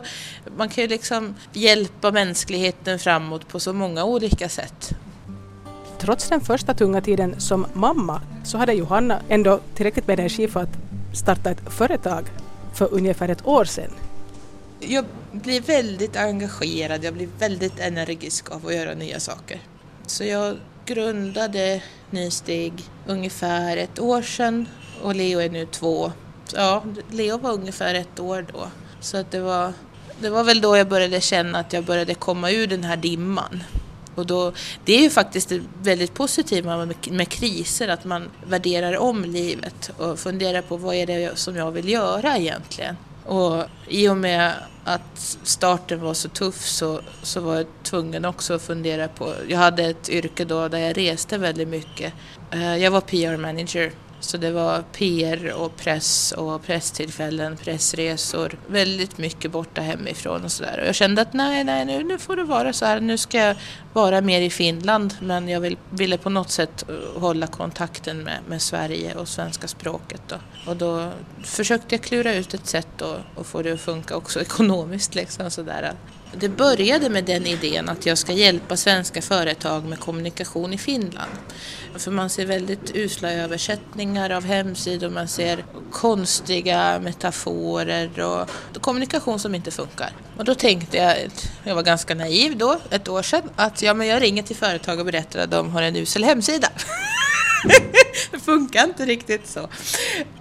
man 0.56 0.68
kan 0.68 0.84
ju 0.84 0.88
liksom 0.88 1.34
hjälpa 1.52 2.10
mänskligheten 2.10 2.98
framåt 2.98 3.48
på 3.48 3.60
så 3.60 3.72
många 3.72 4.04
olika 4.04 4.48
sätt. 4.48 4.90
Trots 5.98 6.28
den 6.28 6.40
första 6.40 6.74
tunga 6.74 7.00
tiden 7.00 7.40
som 7.40 7.66
mamma 7.72 8.22
så 8.44 8.58
hade 8.58 8.72
Johanna 8.72 9.20
ändå 9.28 9.60
tillräckligt 9.74 10.06
med 10.06 10.18
energi 10.18 10.48
för 10.48 10.60
att 10.60 10.78
starta 11.14 11.50
ett 11.50 11.72
företag 11.72 12.24
för 12.74 12.94
ungefär 12.94 13.28
ett 13.28 13.46
år 13.46 13.64
sedan. 13.64 13.90
Jag 14.88 15.04
blir 15.32 15.60
väldigt 15.60 16.16
engagerad, 16.16 17.04
jag 17.04 17.14
blir 17.14 17.28
väldigt 17.38 17.78
energisk 17.78 18.50
av 18.50 18.66
att 18.66 18.74
göra 18.74 18.94
nya 18.94 19.20
saker. 19.20 19.60
Så 20.06 20.24
jag 20.24 20.56
grundade 20.86 21.82
Nysteg 22.10 22.72
ungefär 23.06 23.76
ett 23.76 23.98
år 23.98 24.22
sedan 24.22 24.68
och 25.02 25.14
Leo 25.14 25.40
är 25.40 25.50
nu 25.50 25.66
två. 25.66 26.12
Ja, 26.54 26.84
Leo 27.10 27.38
var 27.38 27.52
ungefär 27.52 27.94
ett 27.94 28.20
år 28.20 28.46
då. 28.52 28.68
Så 29.00 29.16
att 29.16 29.30
det 29.30 29.40
var, 29.40 29.72
det 30.20 30.30
var 30.30 30.44
väl 30.44 30.60
då 30.60 30.76
jag 30.76 30.88
började 30.88 31.20
känna 31.20 31.58
att 31.58 31.72
jag 31.72 31.84
började 31.84 32.14
komma 32.14 32.50
ur 32.50 32.66
den 32.66 32.84
här 32.84 32.96
dimman. 32.96 33.62
Och 34.14 34.26
då, 34.26 34.52
det 34.84 34.92
är 34.96 35.00
ju 35.00 35.10
faktiskt 35.10 35.48
det 35.48 35.60
väldigt 35.82 36.14
positiva 36.14 36.86
med, 36.86 36.96
med 37.10 37.28
kriser, 37.28 37.88
att 37.88 38.04
man 38.04 38.30
värderar 38.46 38.96
om 38.98 39.24
livet 39.24 39.90
och 39.98 40.18
funderar 40.18 40.62
på 40.62 40.76
vad 40.76 40.94
är 40.94 41.06
det 41.06 41.38
som 41.38 41.56
jag 41.56 41.70
vill 41.70 41.88
göra 41.88 42.38
egentligen. 42.38 42.96
Och 43.26 43.64
i 43.88 44.08
och 44.08 44.16
med 44.16 44.52
att 44.84 45.38
starten 45.42 46.00
var 46.00 46.14
så 46.14 46.28
tuff 46.28 46.66
så, 46.66 47.00
så 47.22 47.40
var 47.40 47.56
jag 47.56 47.66
tvungen 47.82 48.24
också 48.24 48.54
att 48.54 48.62
fundera 48.62 49.08
på, 49.08 49.34
jag 49.48 49.58
hade 49.58 49.82
ett 49.82 50.08
yrke 50.08 50.44
då 50.44 50.68
där 50.68 50.78
jag 50.78 50.96
reste 50.96 51.38
väldigt 51.38 51.68
mycket. 51.68 52.12
Eh, 52.50 52.76
jag 52.76 52.90
var 52.90 53.00
PR 53.00 53.36
manager 53.36 53.92
så 54.20 54.36
det 54.36 54.50
var 54.50 54.82
PR 54.82 55.52
och 55.52 55.76
press 55.76 56.32
och 56.32 56.62
presstillfällen, 56.62 57.56
pressresor, 57.56 58.58
väldigt 58.66 59.18
mycket 59.18 59.50
borta 59.50 59.80
hemifrån 59.80 60.44
och 60.44 60.52
sådär. 60.52 60.78
Och 60.80 60.86
jag 60.86 60.94
kände 60.94 61.22
att 61.22 61.32
nej, 61.32 61.64
nej, 61.64 61.84
nu, 61.84 62.04
nu 62.04 62.18
får 62.18 62.36
det 62.36 62.44
vara 62.44 62.72
så 62.72 62.84
här, 62.84 63.00
nu 63.00 63.18
ska 63.18 63.38
jag 63.38 63.56
vara 63.92 64.20
mer 64.20 64.40
i 64.40 64.50
Finland 64.50 65.14
men 65.20 65.48
jag 65.48 65.60
vill, 65.60 65.76
ville 65.90 66.18
på 66.18 66.30
något 66.30 66.50
sätt 66.50 66.84
eh, 66.88 67.20
hålla 67.20 67.46
kontakten 67.46 68.18
med, 68.18 68.38
med 68.48 68.62
Sverige 68.62 69.14
och 69.14 69.28
svenska 69.28 69.68
språket. 69.68 70.22
Då. 70.28 70.36
Och 70.70 70.76
då 70.76 71.10
försökte 71.44 71.94
jag 71.94 72.02
klura 72.02 72.34
ut 72.34 72.54
ett 72.54 72.66
sätt 72.66 73.02
att 73.36 73.46
få 73.46 73.62
det 73.62 73.72
att 73.72 73.80
funka 73.80 74.16
också 74.16 74.40
ekonomiskt. 74.40 75.14
Liksom, 75.14 75.50
sådär. 75.50 75.92
Det 76.40 76.48
började 76.48 77.08
med 77.08 77.24
den 77.24 77.46
idén 77.46 77.88
att 77.88 78.06
jag 78.06 78.18
ska 78.18 78.32
hjälpa 78.32 78.76
svenska 78.76 79.22
företag 79.22 79.84
med 79.84 80.00
kommunikation 80.00 80.72
i 80.72 80.78
Finland. 80.78 81.30
För 81.96 82.10
man 82.10 82.30
ser 82.30 82.46
väldigt 82.46 82.96
usla 82.96 83.32
översättningar 83.32 84.30
av 84.30 84.44
hemsidor, 84.44 85.10
man 85.10 85.28
ser 85.28 85.64
konstiga 85.92 86.98
metaforer 86.98 88.20
och 88.20 88.48
kommunikation 88.80 89.38
som 89.38 89.54
inte 89.54 89.70
funkar. 89.70 90.10
Och 90.36 90.44
då 90.44 90.54
tänkte 90.54 90.96
jag, 90.96 91.16
jag 91.64 91.74
var 91.74 91.82
ganska 91.82 92.14
naiv 92.14 92.56
då, 92.56 92.80
ett 92.90 93.08
år 93.08 93.22
sedan, 93.22 93.50
att 93.56 93.82
ja, 93.82 93.94
men 93.94 94.06
jag 94.06 94.22
ringer 94.22 94.42
till 94.42 94.56
företag 94.56 94.98
och 94.98 95.06
berättar 95.06 95.40
att 95.40 95.50
de 95.50 95.70
har 95.70 95.82
en 95.82 95.96
usel 95.96 96.24
hemsida. 96.24 96.68
det 98.30 98.38
funkar 98.38 98.84
inte 98.84 99.06
riktigt 99.06 99.48
så. 99.48 99.68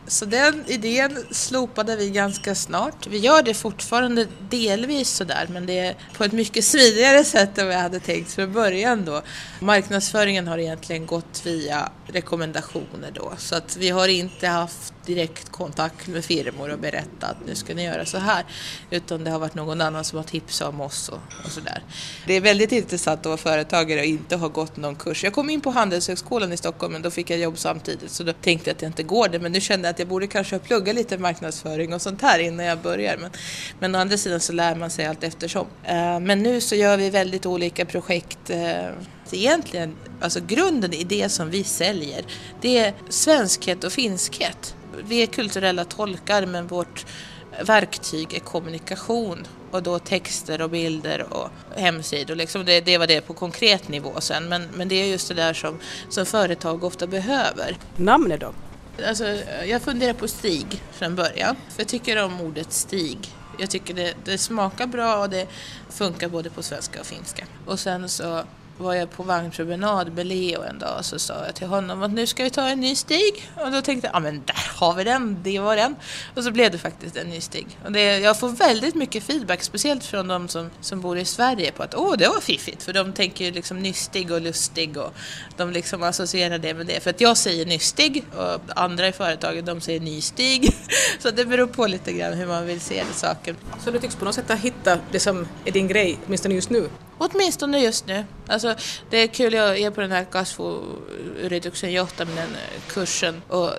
Så 0.08 0.26
den 0.26 0.64
idén 0.68 1.26
slopade 1.32 1.96
vi 1.96 2.10
ganska 2.10 2.56
snart. 2.56 3.08
Vi 3.08 3.18
gör 3.18 3.44
det 3.44 3.54
fortfarande 3.54 4.28
delvis 4.50 5.10
sådär 5.10 5.48
men 5.50 5.66
det 5.66 5.80
är 5.80 5.96
på 6.18 6.24
ett 6.24 6.32
mycket 6.32 6.66
smidigare 6.66 7.24
sätt 7.24 7.58
än 7.58 7.66
vad 7.66 7.76
jag 7.76 7.82
hade 7.82 8.00
tänkt 8.00 8.32
från 8.32 8.54
början 8.54 9.06
då. 9.06 9.22
Marknadsföringen 9.60 10.48
har 10.48 10.58
egentligen 10.58 11.06
gått 11.06 11.42
via 11.46 11.92
rekommendationer 12.08 13.12
då 13.14 13.34
så 13.38 13.56
att 13.56 13.78
vi 13.78 13.90
har 13.90 14.08
inte 14.08 14.48
haft 14.48 14.94
direkt 15.06 15.52
kontakt 15.52 16.08
med 16.08 16.26
firmor 16.26 16.70
och 16.70 16.80
berättat 16.80 17.24
att 17.24 17.48
nu 17.48 17.56
ska 17.56 17.74
ni 17.74 17.84
göra 17.84 18.06
så 18.06 18.18
här 18.18 18.46
utan 18.90 19.24
det 19.24 19.32
har 19.32 19.40
varit 19.40 19.56
någon 19.56 19.82
annan 19.82 20.04
som 20.04 20.18
har 20.18 20.24
tipsat 20.24 20.70
om 20.70 20.82
oss 20.82 21.10
och, 21.10 21.20
och 21.46 21.52
sådär. 21.52 21.84
Det 22.28 22.34
är 22.34 22.42
väldigt 22.42 22.72
intressant 22.72 23.20
att 23.20 23.26
vara 23.26 23.38
företagare 23.38 24.00
och 24.00 24.06
inte 24.06 24.36
ha 24.36 24.48
gått 24.48 24.78
någon 24.78 24.96
kurs. 24.96 25.24
Jag 25.24 25.34
kom 25.34 25.50
in 25.50 25.62
på 25.62 25.72
Handelshögskolan 25.72 26.54
i 26.54 26.58
Stockholm 26.58 26.94
men 26.94 27.02
då 27.02 27.12
fick 27.12 27.30
jag 27.30 27.40
jobb 27.40 27.58
samtidigt 27.58 28.12
så 28.12 28.24
då 28.24 28.34
tänkte 28.34 28.70
jag 28.70 28.76
att 28.76 28.82
jag 28.82 28.90
inte 28.90 29.04
går 29.04 29.28
det 29.28 29.40
men 29.40 29.52
nu 29.52 29.62
kände 29.62 29.88
jag 29.88 29.94
att 29.94 30.00
jag 30.00 30.05
jag 30.06 30.10
borde 30.10 30.28
kanske 30.28 30.60
plugga 30.60 30.94
lite 30.94 31.18
marknadsföring 31.18 31.94
och 31.94 32.02
sånt 32.02 32.22
här 32.22 32.40
innan 32.40 32.66
jag 32.66 32.80
börjar. 32.80 33.18
Men, 33.18 33.32
men 33.80 33.96
å 33.96 34.00
andra 34.00 34.18
sidan 34.18 34.40
så 34.40 34.54
lär 34.54 34.76
man 34.76 34.90
sig 34.90 35.06
allt 35.06 35.24
eftersom. 35.24 35.68
Eh, 35.84 36.20
men 36.20 36.44
nu 36.44 36.62
så 36.62 36.76
gör 36.76 36.98
vi 36.98 37.10
väldigt 37.10 37.46
olika 37.46 37.86
projekt. 37.86 38.50
Eh, 38.50 38.90
egentligen, 39.32 39.96
alltså 40.22 40.40
grunden 40.48 40.94
i 40.94 41.04
det 41.04 41.30
som 41.30 41.50
vi 41.50 41.64
säljer, 41.64 42.26
det 42.62 42.78
är 42.78 42.94
svenskhet 43.10 43.84
och 43.84 43.92
finskhet. 43.92 44.76
Vi 45.08 45.24
är 45.24 45.26
kulturella 45.26 45.86
tolkar 45.86 46.46
men 46.46 46.68
vårt 46.68 47.06
verktyg 47.62 48.34
är 48.34 48.40
kommunikation 48.40 49.48
och 49.72 49.84
då 49.84 50.00
texter 50.00 50.62
och 50.62 50.70
bilder 50.70 51.34
och 51.34 51.50
hemsidor. 51.76 52.36
Liksom 52.36 52.66
det, 52.66 52.82
det 52.82 52.98
var 52.98 53.08
det 53.08 53.22
på 53.22 53.34
konkret 53.34 53.88
nivå 53.88 54.22
sen 54.22 54.50
men, 54.50 54.68
men 54.74 54.88
det 54.88 54.96
är 54.96 55.06
just 55.06 55.28
det 55.28 55.34
där 55.34 55.54
som, 55.54 55.80
som 56.10 56.26
företag 56.26 56.84
ofta 56.84 57.08
behöver. 57.08 57.78
Namnet 57.98 58.40
då? 58.40 58.54
Alltså, 59.08 59.24
jag 59.66 59.82
funderar 59.82 60.14
på 60.14 60.28
Stig 60.28 60.84
från 60.92 61.16
början. 61.16 61.56
För 61.70 61.82
jag 61.82 61.88
tycker 61.88 62.24
om 62.24 62.42
ordet 62.42 62.72
Stig. 62.72 63.18
Jag 63.60 63.70
tycker 63.70 63.94
det, 63.94 64.14
det 64.26 64.38
smakar 64.38 64.88
bra 64.88 65.18
och 65.18 65.30
det 65.30 65.48
funkar 65.90 66.30
både 66.30 66.50
på 66.50 66.64
svenska 66.64 67.00
och 67.00 67.06
finska. 67.06 67.46
Och 67.66 67.80
sen 67.80 68.10
så 68.10 68.44
var 68.78 68.94
jag 68.94 69.12
på 69.12 69.24
vagnpromenad 69.24 70.14
med 70.14 70.26
Leo 70.26 70.62
en 70.62 70.80
dag 70.80 70.98
och 71.00 71.06
så 71.06 71.20
sa 71.20 71.46
jag 71.46 71.56
till 71.56 71.68
honom 71.68 72.04
att 72.04 72.12
nu 72.12 72.28
ska 72.28 72.44
vi 72.44 72.50
ta 72.50 72.68
en 72.68 72.80
ny 72.80 72.96
stig. 72.96 73.52
Och 73.56 73.72
då 73.72 73.82
tänkte 73.82 74.08
jag, 74.08 74.16
ja 74.16 74.20
men 74.20 74.44
där 74.46 74.72
har 74.76 74.94
vi 74.94 75.04
den, 75.04 75.38
det 75.44 75.60
var 75.60 75.76
den. 75.76 75.96
Och 76.36 76.44
så 76.44 76.52
blev 76.52 76.72
det 76.72 76.78
faktiskt 76.78 77.16
en 77.16 77.28
ny 77.28 77.42
stig. 77.42 77.68
Och 77.86 77.92
det, 77.92 78.20
jag 78.20 78.40
får 78.40 78.50
väldigt 78.50 78.96
mycket 78.96 79.24
feedback, 79.24 79.64
speciellt 79.64 80.04
från 80.04 80.28
de 80.28 80.48
som, 80.48 80.70
som 80.82 81.02
bor 81.02 81.18
i 81.18 81.26
Sverige 81.26 81.72
på 81.72 81.84
att 81.84 81.96
åh, 81.96 82.18
det 82.18 82.28
var 82.28 82.40
fiffigt. 82.40 82.84
För 82.84 82.94
de 82.94 83.14
tänker 83.14 83.46
ju 83.46 83.52
liksom 83.52 83.80
nystig 83.80 84.32
och 84.32 84.42
lustig 84.42 84.98
och 84.98 85.14
de 85.58 85.72
liksom 85.72 86.04
associerar 86.04 86.58
det 86.58 86.74
med 86.74 86.86
det. 86.86 87.00
För 87.00 87.10
att 87.10 87.22
jag 87.22 87.38
säger 87.38 87.66
nystig 87.66 88.24
och 88.38 88.62
andra 88.76 89.08
i 89.08 89.12
företaget 89.12 89.66
de 89.66 89.82
säger 89.82 90.00
nystig. 90.00 90.76
Så 91.20 91.32
det 91.32 91.46
beror 91.46 91.68
på 91.68 91.88
lite 91.88 92.14
grann 92.14 92.34
hur 92.34 92.48
man 92.48 92.66
vill 92.66 92.82
se 92.82 93.04
det 93.08 93.14
saken. 93.14 93.56
Så 93.84 93.92
du 93.92 94.00
tycks 94.00 94.16
på 94.16 94.26
något 94.26 94.36
sätt 94.36 94.50
ha 94.50 94.56
hittat 94.56 95.00
det 95.12 95.20
som 95.20 95.48
är 95.66 95.72
din 95.72 95.88
grej, 95.88 96.20
åtminstone 96.26 96.56
just 96.56 96.70
nu? 96.70 96.90
Åtminstone 97.18 97.80
just 97.80 98.08
nu. 98.08 98.26
Alltså, 98.48 98.76
det 99.10 99.18
är 99.18 99.28
kul, 99.28 99.54
jag 99.54 99.80
är 99.80 99.92
på 99.92 100.02
den 100.02 100.12
här 100.12 100.26
kasvuyrityksen 100.26 101.92
johtaminen-kursen 101.92 103.42
och 103.48 103.72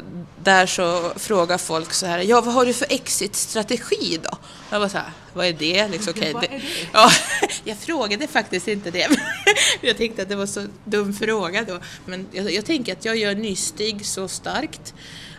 där 0.43 0.67
så 0.67 1.13
frågar 1.17 1.59
folk 1.59 1.93
så 1.93 2.07
här, 2.07 2.19
ja 2.19 2.41
vad 2.41 2.55
har 2.55 2.67
du 2.67 2.73
för 2.73 2.93
exit-strategi 2.93 4.21
då? 4.23 4.39
Jag 4.71 4.81
var 4.81 4.89
så 4.89 4.99
här, 4.99 5.11
vad 5.33 5.47
är 5.47 5.53
det? 5.53 5.89
Liksom, 5.89 6.11
okay, 6.11 6.33
vad 6.33 6.45
är 6.45 6.49
det? 6.49 6.63
Ja, 6.93 7.11
jag 7.65 7.77
frågade 7.79 8.27
faktiskt 8.27 8.69
inte 8.69 8.91
det. 8.91 9.09
jag 9.81 9.97
tänkte 9.97 10.23
att 10.23 10.29
det 10.29 10.37
var 10.37 10.47
så 10.47 10.67
dum 10.85 11.15
fråga 11.15 11.65
då. 11.65 11.79
Men 12.05 12.27
jag, 12.33 12.53
jag 12.53 12.65
tänker 12.65 12.93
att 12.93 13.05
jag 13.05 13.17
gör 13.17 13.35
nystig 13.35 14.07
så 14.07 14.29
starkt 14.29 14.95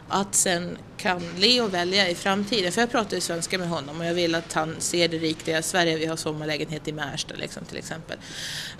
att 0.10 0.36
sen 0.36 0.78
kan 0.98 1.22
Leo 1.38 1.67
välja 1.67 2.10
i 2.10 2.15
framtiden, 2.15 2.72
för 2.72 2.82
jag 2.82 2.91
pratar 2.91 3.15
ju 3.15 3.22
svenska 3.22 3.58
med 3.58 3.70
honom 3.70 4.00
och 4.00 4.06
jag 4.06 4.13
vill 4.13 4.36
att 4.36 4.54
han 4.54 4.76
ser 4.80 5.08
det 5.08 5.17
riktiga 5.17 5.62
Sverige. 5.62 5.98
Vi 5.98 6.06
har 6.06 6.15
sommarlägenhet 6.15 6.88
i 6.88 6.91
Märsta 6.91 7.36
liksom, 7.36 7.65
till 7.65 7.78
exempel. 7.78 8.17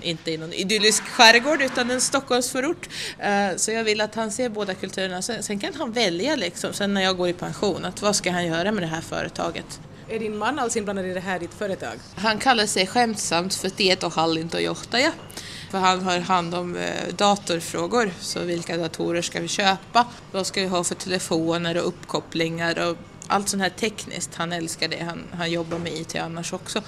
Inte 0.02 0.32
i 0.32 0.38
någon 0.38 0.54
idyllisk 0.54 1.04
skärgård 1.04 1.62
utan 1.62 1.92
en 1.92 2.02
Stockholmsförort. 2.02 2.90
Uh, 3.20 3.58
så 3.58 3.72
jag 3.72 3.84
vill 3.84 4.02
att 4.02 4.16
han 4.16 4.32
ser 4.32 4.50
båda 4.50 4.74
kulturerna. 4.74 5.22
Sen, 5.22 5.44
sen, 5.44 5.60
kan 5.60 5.74
han 5.74 5.92
välja 5.92 6.36
liksom, 6.36 6.74
sen 6.74 6.94
när 6.94 7.02
jag 7.02 7.18
går 7.18 7.30
i 7.30 7.34
pension, 7.34 7.86
att 7.86 8.02
vad 8.02 8.16
ska 8.16 8.32
han 8.32 8.48
göra 8.48 8.72
med 8.72 8.84
det 8.84 8.88
här 8.88 9.02
företaget? 9.02 9.80
Är 10.10 10.20
din 10.20 10.38
man 10.38 10.60
alls 10.60 10.78
inblandad 10.78 11.06
i 11.06 11.14
det 11.14 11.20
här, 11.20 11.40
ditt 11.40 11.54
företag? 11.54 11.94
Han 12.16 12.40
kallar 12.40 12.66
sig 12.66 12.88
skämtsamt 12.88 13.56
för 13.56 13.70
tietohallintojohtaja. 13.70 15.12
För 15.70 15.78
han 15.78 16.02
har 16.02 16.20
hand 16.20 16.56
om 16.56 16.76
eh, 16.76 17.14
datorfrågor, 17.18 18.12
så 18.20 18.40
vilka 18.40 18.78
datorer 18.78 19.22
ska 19.22 19.40
vi 19.40 19.48
köpa? 19.48 20.06
Vad 20.32 20.48
ska 20.48 20.62
vi 20.62 20.68
ha 20.68 20.84
för 20.84 20.96
telefoner 20.96 21.78
och 21.78 21.88
uppkopplingar 21.88 22.90
och 22.90 22.98
allt 23.28 23.50
sånt 23.50 23.64
här 23.64 23.70
tekniskt. 23.70 24.36
Han 24.36 24.54
älskar 24.54 24.88
det, 24.88 25.04
han, 25.04 25.24
han 25.34 25.52
jobbar 25.52 25.78
med 25.78 25.94
IT 25.94 26.16
annars 26.16 26.54
också. 26.54 26.82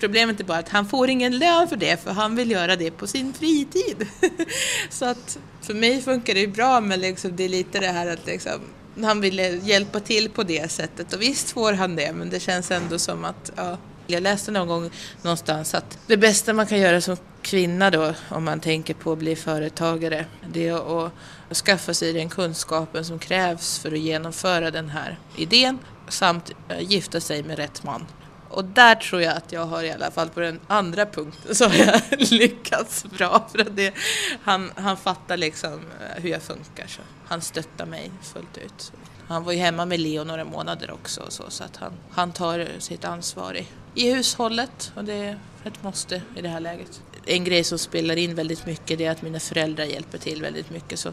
Problemet 0.00 0.40
är 0.40 0.44
bara 0.44 0.58
att 0.58 0.68
han 0.68 0.88
får 0.88 1.10
ingen 1.10 1.38
lön 1.38 1.68
för 1.68 1.76
det, 1.76 2.02
för 2.02 2.10
han 2.10 2.36
vill 2.36 2.50
göra 2.50 2.76
det 2.76 2.90
på 2.90 3.06
sin 3.06 3.32
fritid. 3.32 4.08
så 4.90 5.04
att 5.04 5.38
för 5.62 5.74
mig 5.74 6.02
funkar 6.02 6.34
det 6.34 6.46
bra, 6.46 6.80
men 6.80 7.00
liksom, 7.00 7.36
det 7.36 7.44
är 7.44 7.48
lite 7.48 7.80
det 7.80 7.88
här 7.88 8.06
att 8.06 8.26
liksom, 8.26 8.60
han 9.02 9.20
vill 9.20 9.60
hjälpa 9.68 10.00
till 10.00 10.30
på 10.30 10.42
det 10.42 10.70
sättet 10.72 11.12
och 11.12 11.22
visst 11.22 11.50
får 11.50 11.72
han 11.72 11.96
det, 11.96 12.12
men 12.12 12.30
det 12.30 12.40
känns 12.40 12.70
ändå 12.70 12.98
som 12.98 13.24
att 13.24 13.52
ja, 13.56 13.78
jag 14.06 14.22
läste 14.22 14.50
någon 14.50 14.68
gång 14.68 14.90
någonstans 15.22 15.74
att 15.74 15.98
det 16.06 16.16
bästa 16.16 16.52
man 16.52 16.66
kan 16.66 16.78
göra 16.78 17.00
som 17.00 17.16
kvinna 17.42 17.90
då, 17.90 18.14
om 18.28 18.44
man 18.44 18.60
tänker 18.60 18.94
på 18.94 19.12
att 19.12 19.18
bli 19.18 19.36
företagare, 19.36 20.26
det 20.48 20.68
är 20.68 21.06
att 21.06 21.12
skaffa 21.56 21.94
sig 21.94 22.12
den 22.12 22.28
kunskapen 22.28 23.04
som 23.04 23.18
krävs 23.18 23.78
för 23.78 23.92
att 23.92 23.98
genomföra 23.98 24.70
den 24.70 24.88
här 24.88 25.18
idén 25.36 25.78
samt 26.08 26.50
gifta 26.78 27.20
sig 27.20 27.42
med 27.42 27.56
rätt 27.56 27.82
man. 27.82 28.06
Och 28.48 28.64
där 28.64 28.94
tror 28.94 29.22
jag 29.22 29.36
att 29.36 29.52
jag 29.52 29.66
har 29.66 29.82
i 29.82 29.92
alla 29.92 30.10
fall 30.10 30.28
på 30.28 30.40
den 30.40 30.60
andra 30.66 31.06
punkten 31.06 31.54
så 31.54 31.68
har 31.68 31.76
jag 31.76 32.00
lyckats 32.30 33.04
bra. 33.04 33.48
För 33.52 33.58
att 33.58 33.76
det, 33.76 33.94
han, 34.42 34.70
han 34.76 34.96
fattar 34.96 35.36
liksom 35.36 35.72
eh, 35.72 36.22
hur 36.22 36.30
jag 36.30 36.42
funkar 36.42 36.86
så 36.86 37.02
han 37.28 37.40
stöttar 37.40 37.86
mig 37.86 38.10
fullt 38.22 38.58
ut. 38.58 38.92
Han 39.28 39.44
var 39.44 39.52
ju 39.52 39.58
hemma 39.58 39.86
med 39.86 40.00
Leo 40.00 40.24
några 40.24 40.44
månader 40.44 40.90
också 40.90 41.22
så, 41.28 41.44
så 41.48 41.64
att 41.64 41.76
han, 41.76 41.92
han 42.10 42.32
tar 42.32 42.68
sitt 42.78 43.04
ansvar 43.04 43.56
i, 43.56 43.66
i 43.96 44.12
hushållet 44.12 44.92
och 44.94 45.04
det 45.04 45.14
är 45.14 45.38
ett 45.64 45.82
måste 45.82 46.22
i 46.36 46.42
det 46.42 46.48
här 46.48 46.60
läget. 46.60 47.02
En 47.24 47.44
grej 47.44 47.64
som 47.64 47.78
spelar 47.78 48.16
in 48.16 48.34
väldigt 48.34 48.66
mycket 48.66 49.00
är 49.00 49.10
att 49.10 49.22
mina 49.22 49.40
föräldrar 49.40 49.84
hjälper 49.84 50.18
till 50.18 50.42
väldigt 50.42 50.70
mycket. 50.70 50.98
Så 50.98 51.12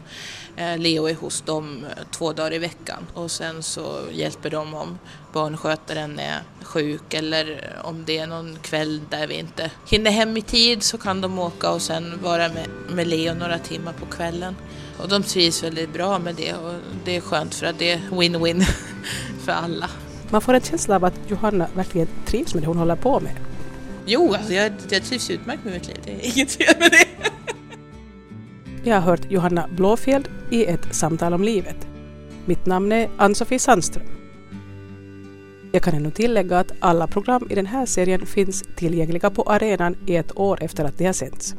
eh, 0.56 0.78
Leo 0.78 1.06
är 1.06 1.14
hos 1.14 1.40
dem 1.40 1.84
eh, 1.84 2.04
två 2.10 2.32
dagar 2.32 2.52
i 2.52 2.58
veckan 2.58 3.06
och 3.14 3.30
sen 3.30 3.62
så 3.62 4.00
hjälper 4.12 4.50
de 4.50 4.74
om 4.74 4.98
barnskötaren 5.32 6.18
är 6.18 6.42
sjuk 6.62 7.14
eller 7.14 7.50
eh, 7.50 7.86
om 7.86 8.04
det 8.04 8.18
är 8.18 8.26
någon 8.26 8.58
kväll 8.62 9.00
där 9.10 9.26
vi 9.26 9.34
inte 9.34 9.70
hinner 9.90 10.10
hem 10.10 10.36
i 10.36 10.42
tid 10.42 10.82
så 10.82 10.98
kan 10.98 11.20
de 11.20 11.38
åka 11.38 11.70
och 11.70 11.82
sen 11.82 12.22
vara 12.22 12.48
med, 12.48 12.68
med 12.88 13.06
Leo 13.06 13.34
några 13.34 13.58
timmar 13.58 13.92
på 13.92 14.06
kvällen. 14.06 14.56
Och 14.98 15.08
de 15.08 15.22
trivs 15.22 15.62
väldigt 15.62 15.92
bra 15.92 16.18
med 16.18 16.34
det 16.34 16.54
och 16.54 16.74
det 17.04 17.16
är 17.16 17.20
skönt 17.20 17.54
för 17.54 17.66
att 17.66 17.78
det 17.78 17.90
är 17.92 17.98
win-win 17.98 18.64
för 19.44 19.52
alla. 19.52 19.90
Man 20.30 20.40
får 20.40 20.54
en 20.54 20.60
känsla 20.60 20.96
av 20.96 21.04
att 21.04 21.20
Johanna 21.28 21.66
verkligen 21.74 22.08
trivs 22.26 22.54
med 22.54 22.62
det 22.62 22.66
hon 22.66 22.78
håller 22.78 22.96
på 22.96 23.20
med. 23.20 23.32
Jo, 24.06 24.34
alltså 24.34 24.52
jag, 24.52 24.72
jag 24.88 25.02
trivs 25.02 25.30
utmärkt 25.30 25.64
med 25.64 25.72
mitt 25.74 25.86
liv. 25.86 25.96
Det 26.04 26.10
är 26.10 26.36
inget 26.36 26.52
fel 26.52 26.74
med 26.78 26.90
det. 26.90 27.06
Jag 28.84 28.94
har 28.94 29.02
hört 29.02 29.30
Johanna 29.30 29.68
Blåfjeld 29.76 30.28
i 30.50 30.64
ett 30.64 30.94
samtal 30.94 31.34
om 31.34 31.42
livet. 31.42 31.86
Mitt 32.44 32.66
namn 32.66 32.92
är 32.92 33.10
Ann-Sofie 33.16 33.58
Sandström. 33.58 34.06
Jag 35.72 35.82
kan 35.82 35.94
ännu 35.94 36.10
tillägga 36.10 36.58
att 36.58 36.72
alla 36.80 37.06
program 37.06 37.46
i 37.50 37.54
den 37.54 37.66
här 37.66 37.86
serien 37.86 38.26
finns 38.26 38.64
tillgängliga 38.76 39.30
på 39.30 39.42
arenan 39.42 39.96
i 40.06 40.16
ett 40.16 40.38
år 40.38 40.58
efter 40.62 40.84
att 40.84 40.98
de 40.98 41.06
har 41.06 41.12
sänts. 41.12 41.54